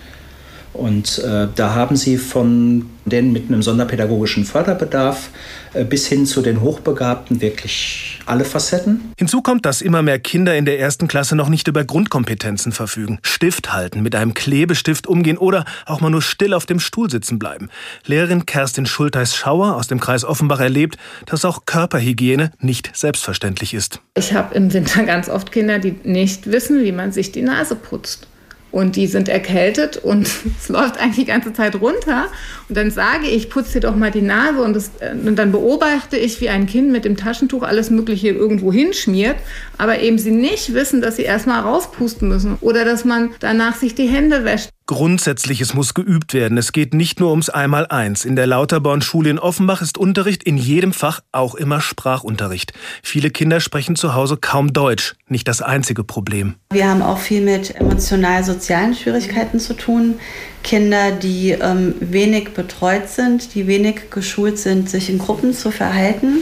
Und 0.73 1.19
äh, 1.19 1.47
da 1.55 1.73
haben 1.73 1.95
sie 1.95 2.17
von 2.17 2.85
denen 3.05 3.33
mit 3.33 3.47
einem 3.47 3.63
sonderpädagogischen 3.63 4.45
Förderbedarf 4.45 5.29
äh, 5.73 5.83
bis 5.83 6.07
hin 6.07 6.25
zu 6.27 6.41
den 6.41 6.61
Hochbegabten 6.61 7.41
wirklich 7.41 8.19
alle 8.27 8.45
Facetten. 8.45 9.11
Hinzu 9.17 9.41
kommt, 9.41 9.65
dass 9.65 9.81
immer 9.81 10.03
mehr 10.03 10.19
Kinder 10.19 10.55
in 10.55 10.65
der 10.65 10.79
ersten 10.79 11.07
Klasse 11.07 11.35
noch 11.35 11.49
nicht 11.49 11.67
über 11.67 11.83
Grundkompetenzen 11.83 12.71
verfügen. 12.71 13.17
Stift 13.23 13.73
halten, 13.73 14.03
mit 14.03 14.15
einem 14.15 14.35
Klebestift 14.35 15.07
umgehen 15.07 15.37
oder 15.37 15.65
auch 15.87 16.01
mal 16.01 16.11
nur 16.11 16.21
still 16.21 16.53
auf 16.53 16.67
dem 16.67 16.79
Stuhl 16.79 17.09
sitzen 17.09 17.39
bleiben. 17.39 17.69
Lehrerin 18.05 18.45
Kerstin 18.45 18.85
Schulteis-Schauer 18.85 19.75
aus 19.75 19.87
dem 19.87 19.99
Kreis 19.99 20.23
Offenbach 20.23 20.59
erlebt, 20.59 20.97
dass 21.25 21.45
auch 21.45 21.65
Körperhygiene 21.65 22.51
nicht 22.59 22.95
selbstverständlich 22.95 23.73
ist. 23.73 24.01
Ich 24.15 24.33
habe 24.33 24.53
im 24.53 24.71
Winter 24.71 25.03
ganz 25.03 25.29
oft 25.29 25.51
Kinder, 25.51 25.79
die 25.79 25.95
nicht 26.03 26.51
wissen, 26.51 26.83
wie 26.83 26.91
man 26.91 27.11
sich 27.11 27.31
die 27.31 27.41
Nase 27.41 27.75
putzt 27.75 28.27
und 28.71 28.95
die 28.95 29.07
sind 29.07 29.29
erkältet 29.29 29.97
und 29.97 30.29
es 30.59 30.69
läuft 30.69 30.99
eigentlich 30.99 31.25
die 31.25 31.25
ganze 31.25 31.53
Zeit 31.53 31.75
runter. 31.79 32.27
Und 32.67 32.77
dann 32.77 32.91
sage 32.91 33.27
ich, 33.27 33.49
putz 33.49 33.71
dir 33.71 33.81
doch 33.81 33.95
mal 33.95 34.11
die 34.11 34.21
Nase 34.21 34.61
und, 34.61 34.75
das, 34.75 34.91
äh, 34.99 35.11
und 35.11 35.35
dann 35.35 35.51
beobachte 35.51 36.17
ich, 36.17 36.41
wie 36.41 36.49
ein 36.49 36.65
Kind 36.65 36.91
mit 36.91 37.05
dem 37.05 37.17
Taschentuch 37.17 37.63
alles 37.63 37.89
Mögliche 37.89 38.29
irgendwo 38.29 38.71
hinschmiert, 38.71 39.37
aber 39.77 39.99
eben 39.99 40.17
sie 40.17 40.31
nicht 40.31 40.73
wissen, 40.73 41.01
dass 41.01 41.15
sie 41.15 41.23
erstmal 41.23 41.61
rauspusten 41.61 42.27
müssen 42.27 42.57
oder 42.61 42.85
dass 42.85 43.05
man 43.05 43.31
danach 43.39 43.75
sich 43.75 43.95
die 43.95 44.07
Hände 44.07 44.45
wäscht. 44.45 44.69
Grundsätzliches 44.89 45.75
muss 45.75 45.93
geübt 45.93 46.33
werden. 46.33 46.57
Es 46.57 46.71
geht 46.71 46.95
nicht 46.95 47.19
nur 47.19 47.29
ums 47.29 47.49
Einmaleins. 47.49 48.25
In 48.25 48.35
der 48.35 48.47
Lauterborn-Schule 48.47 49.29
in 49.29 49.37
Offenbach 49.37 49.83
ist 49.83 49.99
Unterricht 49.99 50.41
in 50.41 50.57
jedem 50.57 50.93
Fach 50.93 51.21
auch 51.31 51.53
immer 51.53 51.79
Sprachunterricht. 51.79 52.73
Viele 53.03 53.29
Kinder 53.29 53.59
sprechen 53.59 53.95
zu 53.95 54.15
Hause 54.15 54.37
kaum 54.37 54.73
Deutsch. 54.73 55.13
Nicht 55.27 55.47
das 55.47 55.61
einzige 55.61 56.03
Problem. 56.03 56.55
Wir 56.73 56.89
haben 56.89 57.03
auch 57.03 57.19
viel 57.19 57.41
mit 57.41 57.75
emotional-sozialen 57.75 58.95
Schwierigkeiten 58.95 59.59
zu 59.59 59.75
tun. 59.75 60.15
Kinder, 60.63 61.11
die 61.11 61.51
ähm, 61.51 61.93
wenig 61.99 62.55
betreut 62.55 63.09
sind, 63.09 63.53
die 63.53 63.67
wenig 63.67 64.09
geschult 64.09 64.57
sind, 64.57 64.89
sich 64.89 65.11
in 65.11 65.19
Gruppen 65.19 65.53
zu 65.53 65.69
verhalten 65.69 66.41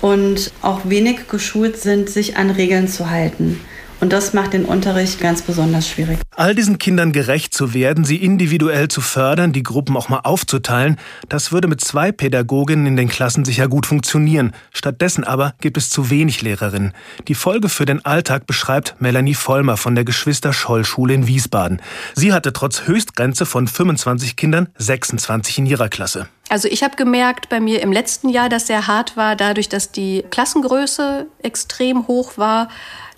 und 0.00 0.52
auch 0.62 0.82
wenig 0.84 1.26
geschult 1.26 1.78
sind, 1.78 2.10
sich 2.10 2.36
an 2.36 2.50
Regeln 2.52 2.86
zu 2.86 3.10
halten. 3.10 3.58
Und 4.00 4.12
das 4.12 4.34
macht 4.34 4.52
den 4.52 4.66
Unterricht 4.66 5.20
ganz 5.20 5.42
besonders 5.42 5.88
schwierig. 5.88 6.20
All 6.38 6.54
diesen 6.54 6.78
Kindern 6.78 7.12
gerecht 7.12 7.54
zu 7.54 7.72
werden, 7.72 8.04
sie 8.04 8.16
individuell 8.16 8.88
zu 8.88 9.00
fördern, 9.00 9.54
die 9.54 9.62
Gruppen 9.62 9.96
auch 9.96 10.10
mal 10.10 10.20
aufzuteilen, 10.20 10.98
das 11.30 11.50
würde 11.50 11.66
mit 11.66 11.80
zwei 11.80 12.12
Pädagoginnen 12.12 12.84
in 12.84 12.96
den 12.96 13.08
Klassen 13.08 13.46
sicher 13.46 13.68
gut 13.68 13.86
funktionieren. 13.86 14.52
Stattdessen 14.70 15.24
aber 15.24 15.54
gibt 15.62 15.78
es 15.78 15.88
zu 15.88 16.10
wenig 16.10 16.42
Lehrerinnen. 16.42 16.92
Die 17.26 17.34
Folge 17.34 17.70
für 17.70 17.86
den 17.86 18.04
Alltag 18.04 18.46
beschreibt 18.46 18.96
Melanie 19.00 19.32
Vollmer 19.32 19.78
von 19.78 19.94
der 19.94 20.04
Geschwister-Scholl-Schule 20.04 21.14
in 21.14 21.26
Wiesbaden. 21.26 21.80
Sie 22.14 22.34
hatte 22.34 22.52
trotz 22.52 22.86
Höchstgrenze 22.86 23.46
von 23.46 23.66
25 23.66 24.36
Kindern 24.36 24.68
26 24.76 25.60
in 25.60 25.66
ihrer 25.66 25.88
Klasse. 25.88 26.28
Also 26.50 26.68
ich 26.68 26.82
habe 26.82 26.96
gemerkt 26.96 27.48
bei 27.48 27.60
mir 27.60 27.80
im 27.80 27.92
letzten 27.92 28.28
Jahr, 28.28 28.50
dass 28.50 28.66
sehr 28.66 28.86
hart 28.86 29.16
war, 29.16 29.36
dadurch, 29.36 29.70
dass 29.70 29.90
die 29.90 30.22
Klassengröße 30.30 31.26
extrem 31.42 32.06
hoch 32.06 32.36
war 32.36 32.68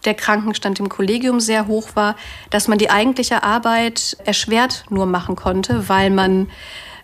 der 0.05 0.15
Krankenstand 0.15 0.81
im 0.81 0.89
Kollegium 0.89 1.41
sehr 1.41 1.67
hoch 1.67 1.91
war, 1.95 2.17
dass 2.51 2.69
man 2.69 2.79
die 2.79 2.91
eigentliche 3.09 3.43
Arbeit 3.43 4.19
erschwert 4.25 4.85
nur 4.91 5.07
machen 5.07 5.35
konnte, 5.35 5.89
weil 5.89 6.11
man 6.11 6.49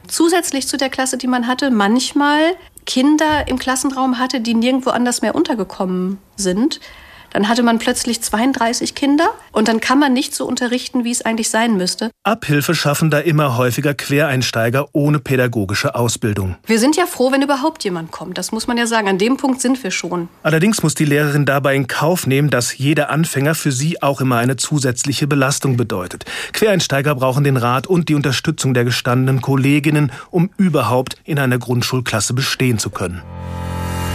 zusätzlich 0.06 0.68
zu 0.68 0.76
der 0.76 0.90
Klasse, 0.90 1.16
die 1.16 1.26
man 1.26 1.46
hatte, 1.46 1.70
manchmal 1.70 2.54
Kinder 2.84 3.48
im 3.48 3.58
Klassenraum 3.58 4.18
hatte, 4.18 4.40
die 4.40 4.52
nirgendwo 4.52 4.90
anders 4.90 5.22
mehr 5.22 5.34
untergekommen 5.34 6.18
sind. 6.36 6.80
Dann 7.35 7.49
hatte 7.49 7.64
man 7.64 7.81
plötzlich 7.81 8.23
32 8.23 8.94
Kinder 8.94 9.29
und 9.51 9.66
dann 9.66 9.81
kann 9.81 9.99
man 9.99 10.12
nicht 10.12 10.37
so 10.37 10.47
unterrichten, 10.47 11.03
wie 11.03 11.11
es 11.11 11.23
eigentlich 11.23 11.51
sein 11.51 11.77
müsste. 11.77 12.11
Abhilfe 12.23 12.77
schaffen 12.77 13.11
da 13.11 13.18
immer 13.18 13.57
häufiger 13.57 13.92
Quereinsteiger 13.92 14.87
ohne 14.92 15.18
pädagogische 15.18 15.97
Ausbildung. 15.97 16.55
Wir 16.64 16.79
sind 16.79 16.97
ja 16.97 17.07
froh, 17.07 17.33
wenn 17.33 17.42
überhaupt 17.42 17.83
jemand 17.83 18.12
kommt. 18.12 18.38
Das 18.38 18.53
muss 18.53 18.68
man 18.68 18.79
ja 18.79 18.87
sagen. 18.87 19.09
An 19.09 19.18
dem 19.18 19.37
Punkt 19.37 19.61
sind 19.61 19.83
wir 19.83 19.90
schon. 19.90 20.29
Allerdings 20.44 20.85
muss 20.85 20.94
die 20.94 21.05
Lehrerin 21.05 21.44
dabei 21.44 21.75
in 21.75 21.88
Kauf 21.88 22.29
nehmen, 22.29 22.51
dass 22.51 22.79
jeder 22.79 23.11
Anfänger 23.11 23.57
für 23.57 23.73
sie 23.73 24.01
auch 24.01 24.20
immer 24.20 24.37
eine 24.37 24.55
zusätzliche 24.55 25.27
Belastung 25.27 25.77
bedeutet. 25.77 26.25
Quereinsteiger 26.53 27.16
brauchen 27.16 27.42
den 27.42 27.57
Rat 27.57 27.88
und 27.88 28.09
die 28.09 28.14
Unterstützung 28.14 28.75
der 28.75 28.85
gestandenen 28.85 29.40
Kolleginnen, 29.40 30.12
um 30.31 30.51
überhaupt 30.57 31.16
in 31.25 31.40
einer 31.40 31.59
Grundschulklasse 31.59 32.33
bestehen 32.33 32.79
zu 32.79 32.90
können. 32.90 33.23